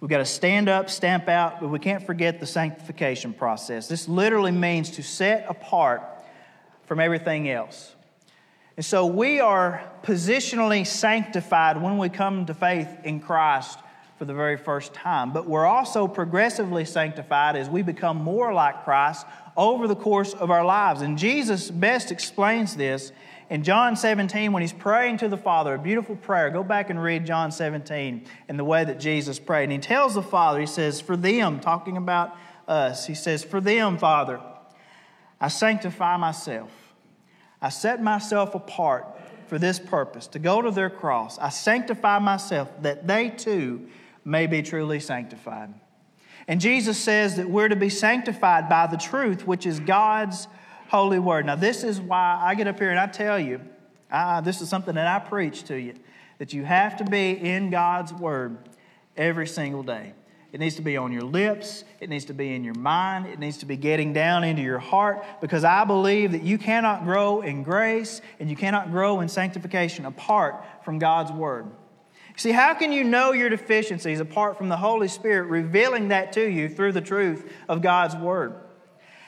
We've 0.00 0.10
got 0.10 0.18
to 0.18 0.24
stand 0.24 0.68
up, 0.68 0.90
stamp 0.90 1.28
out, 1.28 1.60
but 1.60 1.68
we 1.68 1.78
can't 1.78 2.04
forget 2.04 2.40
the 2.40 2.46
sanctification 2.46 3.32
process. 3.32 3.88
This 3.88 4.08
literally 4.08 4.50
means 4.50 4.90
to 4.92 5.02
set 5.02 5.46
apart 5.48 6.02
from 6.86 7.00
everything 7.00 7.48
else. 7.48 7.94
And 8.76 8.84
so 8.84 9.06
we 9.06 9.40
are 9.40 9.82
positionally 10.02 10.86
sanctified 10.86 11.80
when 11.80 11.96
we 11.96 12.08
come 12.08 12.44
to 12.46 12.54
faith 12.54 12.88
in 13.04 13.20
Christ 13.20 13.78
for 14.18 14.24
the 14.24 14.34
very 14.34 14.56
first 14.56 14.94
time. 14.94 15.32
But 15.32 15.48
we're 15.48 15.66
also 15.66 16.06
progressively 16.06 16.84
sanctified 16.84 17.56
as 17.56 17.68
we 17.68 17.82
become 17.82 18.16
more 18.16 18.52
like 18.52 18.84
Christ 18.84 19.26
over 19.56 19.86
the 19.88 19.96
course 19.96 20.34
of 20.34 20.50
our 20.50 20.64
lives. 20.64 21.02
And 21.02 21.18
Jesus 21.18 21.70
best 21.70 22.12
explains 22.12 22.76
this 22.76 23.12
in 23.50 23.62
John 23.62 23.96
17 23.96 24.52
when 24.52 24.62
he's 24.62 24.72
praying 24.72 25.18
to 25.18 25.28
the 25.28 25.36
Father, 25.36 25.74
a 25.74 25.78
beautiful 25.78 26.16
prayer. 26.16 26.50
Go 26.50 26.62
back 26.62 26.90
and 26.90 27.02
read 27.02 27.26
John 27.26 27.52
17 27.52 28.26
and 28.48 28.58
the 28.58 28.64
way 28.64 28.84
that 28.84 29.00
Jesus 29.00 29.38
prayed. 29.38 29.64
And 29.64 29.72
he 29.72 29.78
tells 29.78 30.14
the 30.14 30.22
Father, 30.22 30.60
he 30.60 30.66
says, 30.66 31.00
For 31.00 31.16
them, 31.16 31.60
talking 31.60 31.96
about 31.96 32.36
us, 32.66 33.06
he 33.06 33.14
says, 33.14 33.44
For 33.44 33.60
them, 33.60 33.98
Father, 33.98 34.40
I 35.40 35.48
sanctify 35.48 36.16
myself. 36.16 36.70
I 37.60 37.68
set 37.68 38.02
myself 38.02 38.54
apart 38.54 39.06
for 39.46 39.58
this 39.58 39.78
purpose, 39.78 40.26
to 40.28 40.38
go 40.38 40.62
to 40.62 40.70
their 40.70 40.90
cross. 40.90 41.38
I 41.38 41.50
sanctify 41.50 42.18
myself 42.18 42.70
that 42.82 43.06
they 43.06 43.28
too 43.28 43.88
may 44.24 44.46
be 44.46 44.62
truly 44.62 45.00
sanctified. 45.00 45.72
And 46.46 46.60
Jesus 46.60 46.98
says 46.98 47.36
that 47.36 47.48
we're 47.48 47.68
to 47.68 47.76
be 47.76 47.88
sanctified 47.88 48.68
by 48.68 48.86
the 48.86 48.96
truth, 48.96 49.46
which 49.46 49.66
is 49.66 49.80
God's 49.80 50.46
holy 50.88 51.18
word. 51.18 51.46
Now, 51.46 51.56
this 51.56 51.84
is 51.84 52.00
why 52.00 52.38
I 52.42 52.54
get 52.54 52.66
up 52.66 52.78
here 52.78 52.90
and 52.90 52.98
I 52.98 53.06
tell 53.06 53.38
you, 53.38 53.60
uh, 54.10 54.40
this 54.40 54.60
is 54.60 54.68
something 54.68 54.94
that 54.94 55.06
I 55.06 55.18
preach 55.18 55.64
to 55.64 55.76
you, 55.76 55.94
that 56.38 56.52
you 56.52 56.64
have 56.64 56.96
to 56.98 57.04
be 57.04 57.30
in 57.30 57.70
God's 57.70 58.12
word 58.12 58.58
every 59.16 59.46
single 59.46 59.82
day. 59.82 60.12
It 60.52 60.60
needs 60.60 60.76
to 60.76 60.82
be 60.82 60.96
on 60.96 61.12
your 61.12 61.22
lips. 61.22 61.82
It 61.98 62.08
needs 62.08 62.26
to 62.26 62.32
be 62.32 62.54
in 62.54 62.62
your 62.62 62.74
mind. 62.74 63.26
It 63.26 63.40
needs 63.40 63.56
to 63.58 63.66
be 63.66 63.76
getting 63.76 64.12
down 64.12 64.44
into 64.44 64.62
your 64.62 64.78
heart 64.78 65.24
because 65.40 65.64
I 65.64 65.82
believe 65.84 66.30
that 66.30 66.44
you 66.44 66.58
cannot 66.58 67.02
grow 67.02 67.40
in 67.40 67.64
grace 67.64 68.20
and 68.38 68.48
you 68.48 68.54
cannot 68.54 68.92
grow 68.92 69.20
in 69.20 69.28
sanctification 69.28 70.04
apart 70.04 70.64
from 70.84 71.00
God's 71.00 71.32
Word. 71.32 71.66
See, 72.36 72.50
how 72.50 72.74
can 72.74 72.92
you 72.92 73.04
know 73.04 73.32
your 73.32 73.48
deficiencies 73.48 74.20
apart 74.20 74.58
from 74.58 74.68
the 74.68 74.76
Holy 74.76 75.08
Spirit 75.08 75.44
revealing 75.44 76.08
that 76.08 76.32
to 76.32 76.44
you 76.44 76.68
through 76.68 76.92
the 76.92 77.00
truth 77.00 77.50
of 77.68 77.80
God's 77.80 78.16
Word? 78.16 78.54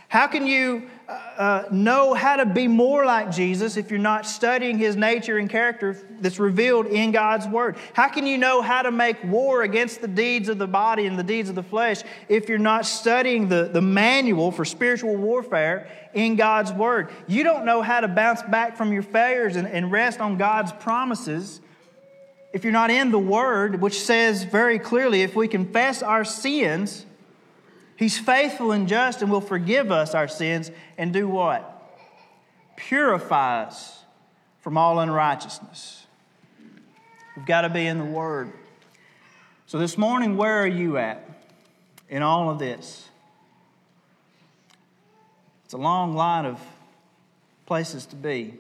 How 0.09 0.29
can 0.29 0.47
you 0.47 0.89
uh, 1.09 1.13
uh, 1.13 1.65
know 1.73 2.15
how 2.15 2.37
to 2.37 2.47
be 2.47 2.69
more 2.69 3.05
like 3.05 3.33
Jesus 3.33 3.77
if 3.77 3.91
you're 3.91 3.99
not 3.99 4.25
studying 4.25 4.79
his 4.79 4.95
nature 4.95 5.37
and 5.39 5.51
character 5.51 5.97
that's 6.21 6.39
revealed 6.39 6.87
in 6.87 7.11
God's 7.11 7.47
Word? 7.49 7.77
How 7.93 8.09
can 8.09 8.25
you 8.25 8.39
know 8.39 8.63
how 8.63 8.83
to 8.83 8.93
make 8.93 9.23
war 9.25 9.63
against 9.63 10.01
the 10.01 10.09
deeds 10.09 10.49
of 10.49 10.59
the 10.59 10.67
body 10.69 11.07
and 11.07 11.19
the 11.19 11.25
deeds 11.25 11.49
of 11.49 11.57
the 11.57 11.63
flesh 11.63 12.03
if 12.29 12.49
you're 12.49 12.59
not 12.59 12.87
studying 12.87 13.49
the, 13.49 13.69
the 13.73 13.83
manual 13.83 14.53
for 14.53 14.65
spiritual 14.65 15.17
warfare 15.17 15.89
in 16.15 16.37
God's 16.37 16.73
Word? 16.73 17.11
You 17.27 17.43
don't 17.43 17.65
know 17.65 17.83
how 17.83 18.01
to 18.01 18.09
bounce 18.09 18.43
back 18.43 18.77
from 18.77 18.93
your 18.93 19.03
failures 19.03 19.57
and, 19.57 19.67
and 19.67 19.91
rest 19.91 20.21
on 20.21 20.39
God's 20.39 20.73
promises 20.73 21.61
if 22.57 22.65
you're 22.65 22.73
not 22.73 22.91
in 22.91 23.11
the 23.11 23.19
Word, 23.19 23.83
which 23.83 24.01
says 24.01 24.45
very 24.45 24.79
clearly 24.79 25.21
if 25.21 25.37
we 25.37 25.47
confess 25.47 26.03
our 26.03 26.25
sins, 26.25 27.05
He's 27.97 28.19
faithful 28.19 28.73
and 28.73 28.89
just 28.89 29.21
and 29.21 29.31
will 29.31 29.43
forgive 29.43 29.93
us 29.93 30.15
our 30.15 30.27
sins 30.27 30.71
and 30.97 31.13
do 31.13 31.29
what? 31.29 32.01
Purify 32.77 33.65
us 33.65 33.99
from 34.63 34.79
all 34.79 35.01
unrighteousness. 35.01 36.07
We've 37.37 37.45
got 37.45 37.61
to 37.61 37.69
be 37.69 37.87
in 37.87 37.99
the 37.99 38.07
Word. 38.07 38.51
So 39.67 39.79
this 39.79 39.99
morning, 39.99 40.39
where 40.39 40.63
are 40.63 40.67
you 40.67 40.97
at 40.97 41.29
in 42.09 42.23
all 42.23 42.49
of 42.49 42.59
this? 42.59 43.07
It's 45.67 45.75
a 45.75 45.79
long 45.79 46.15
line 46.15 46.47
of 46.47 46.59
places 47.67 48.07
to 48.07 48.17
be, 48.17 48.55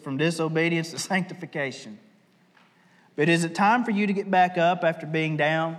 from 0.00 0.16
disobedience 0.16 0.92
to 0.92 0.98
sanctification. 1.00 1.98
But 3.16 3.28
is 3.28 3.44
it 3.44 3.54
time 3.54 3.84
for 3.84 3.90
you 3.90 4.06
to 4.06 4.12
get 4.12 4.30
back 4.30 4.56
up 4.56 4.84
after 4.84 5.06
being 5.06 5.36
down 5.36 5.76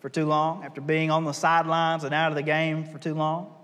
for 0.00 0.08
too 0.08 0.26
long, 0.26 0.64
after 0.64 0.80
being 0.80 1.10
on 1.10 1.24
the 1.24 1.32
sidelines 1.32 2.04
and 2.04 2.14
out 2.14 2.30
of 2.30 2.36
the 2.36 2.42
game 2.42 2.84
for 2.84 2.98
too 2.98 3.14
long? 3.14 3.54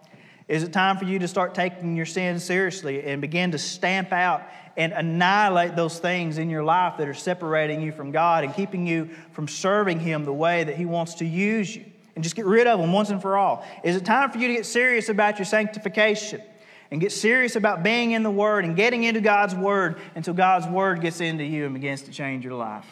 Is 0.47 0.62
it 0.62 0.73
time 0.73 0.99
for 0.99 1.07
you 1.07 1.18
to 1.20 1.29
start 1.29 1.55
taking 1.55 1.97
your 1.97 2.05
sins 2.05 2.44
seriously 2.44 3.03
and 3.05 3.23
begin 3.23 3.53
to 3.53 3.59
stamp 3.59 4.12
out 4.12 4.42
and 4.77 4.92
annihilate 4.92 5.75
those 5.75 5.99
things 5.99 6.37
in 6.37 6.51
your 6.51 6.62
life 6.62 6.99
that 6.99 7.09
are 7.09 7.14
separating 7.14 7.81
you 7.81 7.92
from 7.92 8.11
God 8.11 8.44
and 8.44 8.53
keeping 8.53 8.87
you 8.87 9.09
from 9.33 9.49
serving 9.49 10.01
Him 10.01 10.25
the 10.25 10.35
way 10.35 10.64
that 10.64 10.77
He 10.77 10.85
wants 10.85 11.14
to 11.14 11.25
use 11.25 11.75
you? 11.75 11.87
And 12.14 12.23
just 12.23 12.37
get 12.37 12.44
rid 12.44 12.66
of 12.66 12.79
them 12.79 12.92
once 12.92 13.09
and 13.11 13.23
for 13.23 13.38
all. 13.38 13.64
Is 13.83 13.97
it 13.97 14.05
time 14.05 14.31
for 14.31 14.38
you 14.38 14.49
to 14.49 14.55
get 14.55 14.66
serious 14.66 15.09
about 15.09 15.38
your 15.38 15.47
sanctification? 15.47 16.42
And 16.90 17.01
get 17.01 17.12
serious 17.12 17.57
about 17.57 17.83
being 17.83 18.12
in 18.12 18.23
the 18.23 18.31
Word 18.31 18.64
and 18.64 18.77
getting 18.77 19.05
into 19.05 19.20
God's 19.20 19.55
Word 19.55 19.97
until 20.14 20.35
God's 20.35 20.66
Word 20.66 21.01
gets 21.01 21.20
into 21.20 21.44
you 21.44 21.64
and 21.64 21.75
begins 21.75 22.03
to 22.03 22.11
change 22.11 22.44
your 22.44 22.55
life. 22.55 22.87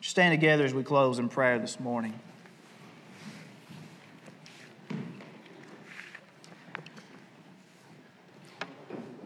Stand 0.00 0.32
together 0.32 0.64
as 0.64 0.72
we 0.72 0.82
close 0.82 1.18
in 1.18 1.28
prayer 1.28 1.58
this 1.58 1.78
morning. 1.78 2.18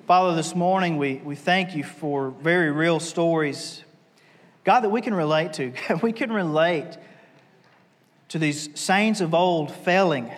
Father, 0.07 0.37
this 0.37 0.55
morning 0.55 0.99
we, 0.99 1.15
we 1.25 1.35
thank 1.35 1.75
you 1.75 1.83
for 1.83 2.31
very 2.31 2.71
real 2.71 3.01
stories, 3.01 3.83
God, 4.63 4.81
that 4.81 4.91
we 4.91 5.01
can 5.01 5.15
relate 5.15 5.55
to. 5.55 5.73
we 6.03 6.13
can 6.13 6.31
relate 6.31 6.99
to 8.29 8.39
these 8.39 8.69
saints 8.79 9.23
of 9.23 9.33
old 9.33 9.71
failing 9.71 10.31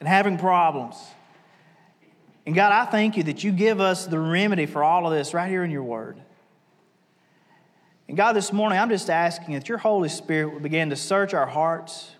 and 0.00 0.08
having 0.08 0.36
problems 0.36 0.96
and 2.44 2.54
God, 2.54 2.72
I 2.72 2.90
thank 2.90 3.16
you 3.16 3.22
that 3.24 3.44
you 3.44 3.52
give 3.52 3.80
us 3.80 4.06
the 4.06 4.18
remedy 4.18 4.66
for 4.66 4.82
all 4.82 5.06
of 5.06 5.12
this 5.12 5.32
right 5.32 5.48
here 5.48 5.62
in 5.62 5.70
your 5.70 5.84
word. 5.84 6.20
And 8.08 8.16
God, 8.16 8.34
this 8.34 8.52
morning, 8.52 8.78
I'm 8.78 8.88
just 8.88 9.08
asking 9.08 9.54
that 9.54 9.68
your 9.68 9.78
Holy 9.78 10.08
Spirit 10.08 10.52
would 10.52 10.62
begin 10.62 10.90
to 10.90 10.96
search 10.96 11.34
our 11.34 11.46
hearts 11.46 12.10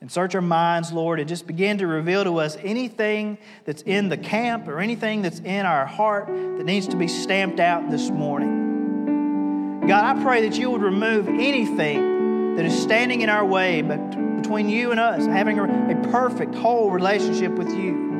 and 0.00 0.10
search 0.12 0.34
our 0.34 0.42
minds, 0.42 0.92
Lord, 0.92 1.18
and 1.18 1.28
just 1.28 1.46
begin 1.46 1.78
to 1.78 1.86
reveal 1.86 2.24
to 2.24 2.38
us 2.38 2.58
anything 2.62 3.38
that's 3.64 3.80
in 3.82 4.08
the 4.08 4.18
camp 4.18 4.68
or 4.68 4.80
anything 4.80 5.22
that's 5.22 5.38
in 5.38 5.64
our 5.64 5.86
heart 5.86 6.26
that 6.26 6.64
needs 6.64 6.88
to 6.88 6.96
be 6.96 7.08
stamped 7.08 7.60
out 7.60 7.90
this 7.90 8.10
morning. 8.10 9.80
God, 9.86 10.18
I 10.18 10.22
pray 10.22 10.46
that 10.48 10.58
you 10.58 10.70
would 10.70 10.82
remove 10.82 11.28
anything 11.28 12.56
that 12.56 12.66
is 12.66 12.78
standing 12.78 13.22
in 13.22 13.30
our 13.30 13.46
way 13.46 13.82
but 13.82 13.96
between 14.36 14.68
you 14.68 14.90
and 14.90 15.00
us, 15.00 15.24
having 15.26 15.58
a, 15.58 15.92
a 15.92 16.10
perfect, 16.10 16.54
whole 16.54 16.90
relationship 16.90 17.52
with 17.52 17.70
you. 17.70 18.13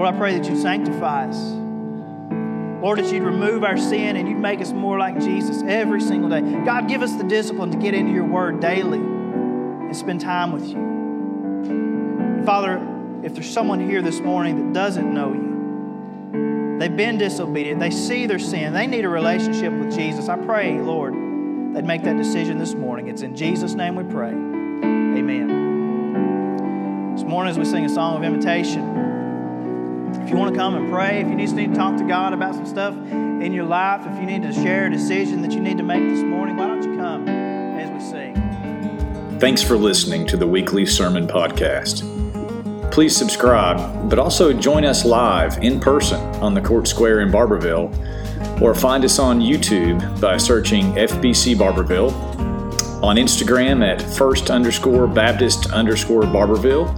Lord, 0.00 0.14
I 0.14 0.18
pray 0.18 0.38
that 0.38 0.48
you 0.48 0.58
sanctify 0.58 1.26
us. 1.28 1.36
Lord, 2.82 3.00
that 3.00 3.12
you'd 3.12 3.22
remove 3.22 3.64
our 3.64 3.76
sin 3.76 4.16
and 4.16 4.26
you'd 4.26 4.38
make 4.38 4.62
us 4.62 4.72
more 4.72 4.98
like 4.98 5.20
Jesus 5.20 5.62
every 5.66 6.00
single 6.00 6.30
day. 6.30 6.40
God, 6.64 6.88
give 6.88 7.02
us 7.02 7.14
the 7.16 7.24
discipline 7.24 7.70
to 7.70 7.76
get 7.76 7.92
into 7.92 8.10
your 8.10 8.24
word 8.24 8.60
daily 8.60 8.96
and 8.96 9.94
spend 9.94 10.22
time 10.22 10.52
with 10.52 10.66
you. 10.66 12.46
Father, 12.46 12.80
if 13.22 13.34
there's 13.34 13.50
someone 13.50 13.78
here 13.78 14.00
this 14.00 14.20
morning 14.20 14.56
that 14.56 14.72
doesn't 14.72 15.12
know 15.12 15.34
you, 15.34 16.78
they've 16.78 16.96
been 16.96 17.18
disobedient, 17.18 17.78
they 17.78 17.90
see 17.90 18.24
their 18.24 18.38
sin, 18.38 18.72
they 18.72 18.86
need 18.86 19.04
a 19.04 19.08
relationship 19.10 19.70
with 19.70 19.94
Jesus, 19.94 20.30
I 20.30 20.38
pray, 20.38 20.80
Lord, 20.80 21.12
they'd 21.74 21.84
make 21.84 22.04
that 22.04 22.16
decision 22.16 22.56
this 22.56 22.72
morning. 22.72 23.08
It's 23.08 23.20
in 23.20 23.36
Jesus' 23.36 23.74
name 23.74 23.96
we 23.96 24.04
pray. 24.04 24.30
Amen. 24.30 25.58
This 27.14 27.24
morning, 27.24 27.50
as 27.50 27.58
we 27.58 27.66
sing 27.66 27.84
a 27.84 27.90
song 27.90 28.16
of 28.16 28.24
invitation, 28.24 29.09
if 30.18 30.30
you 30.30 30.36
want 30.36 30.52
to 30.52 30.58
come 30.58 30.74
and 30.74 30.90
pray, 30.90 31.20
if 31.20 31.28
you 31.28 31.36
just 31.36 31.54
need 31.54 31.70
to 31.70 31.74
talk 31.74 31.96
to 31.98 32.04
God 32.04 32.32
about 32.32 32.54
some 32.54 32.66
stuff 32.66 32.94
in 32.94 33.52
your 33.52 33.64
life, 33.64 34.02
if 34.06 34.18
you 34.20 34.26
need 34.26 34.42
to 34.42 34.52
share 34.52 34.86
a 34.86 34.90
decision 34.90 35.42
that 35.42 35.52
you 35.52 35.60
need 35.60 35.78
to 35.78 35.82
make 35.82 36.02
this 36.08 36.22
morning, 36.22 36.56
why 36.56 36.66
don't 36.66 36.82
you 36.82 36.96
come 36.96 37.28
as 37.28 37.90
we 37.90 38.00
sing? 38.00 38.34
Thanks 39.38 39.62
for 39.62 39.76
listening 39.76 40.26
to 40.26 40.36
the 40.36 40.46
weekly 40.46 40.84
sermon 40.84 41.26
podcast. 41.26 42.02
Please 42.92 43.16
subscribe, 43.16 44.10
but 44.10 44.18
also 44.18 44.52
join 44.52 44.84
us 44.84 45.04
live 45.04 45.62
in 45.62 45.78
person 45.78 46.20
on 46.36 46.54
the 46.54 46.60
Court 46.60 46.88
Square 46.88 47.20
in 47.20 47.30
Barbourville, 47.30 47.90
or 48.60 48.74
find 48.74 49.04
us 49.04 49.18
on 49.18 49.40
YouTube 49.40 50.20
by 50.20 50.36
searching 50.36 50.92
FBC 50.94 51.54
Barbourville, 51.54 52.12
on 53.02 53.16
Instagram 53.16 53.82
at 53.86 54.02
first 54.02 54.50
underscore 54.50 55.06
Baptist 55.06 55.70
underscore 55.70 56.22
Barbourville, 56.22 56.92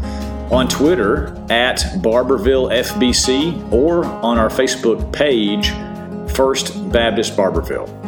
on 0.52 0.68
Twitter 0.68 1.28
at 1.50 1.78
Barbourville 2.02 2.70
FBC, 2.70 3.72
or 3.72 4.04
on 4.04 4.38
our 4.38 4.50
Facebook 4.50 5.10
page, 5.12 5.70
First 6.34 6.92
Baptist 6.92 7.36
Barbourville. 7.36 8.01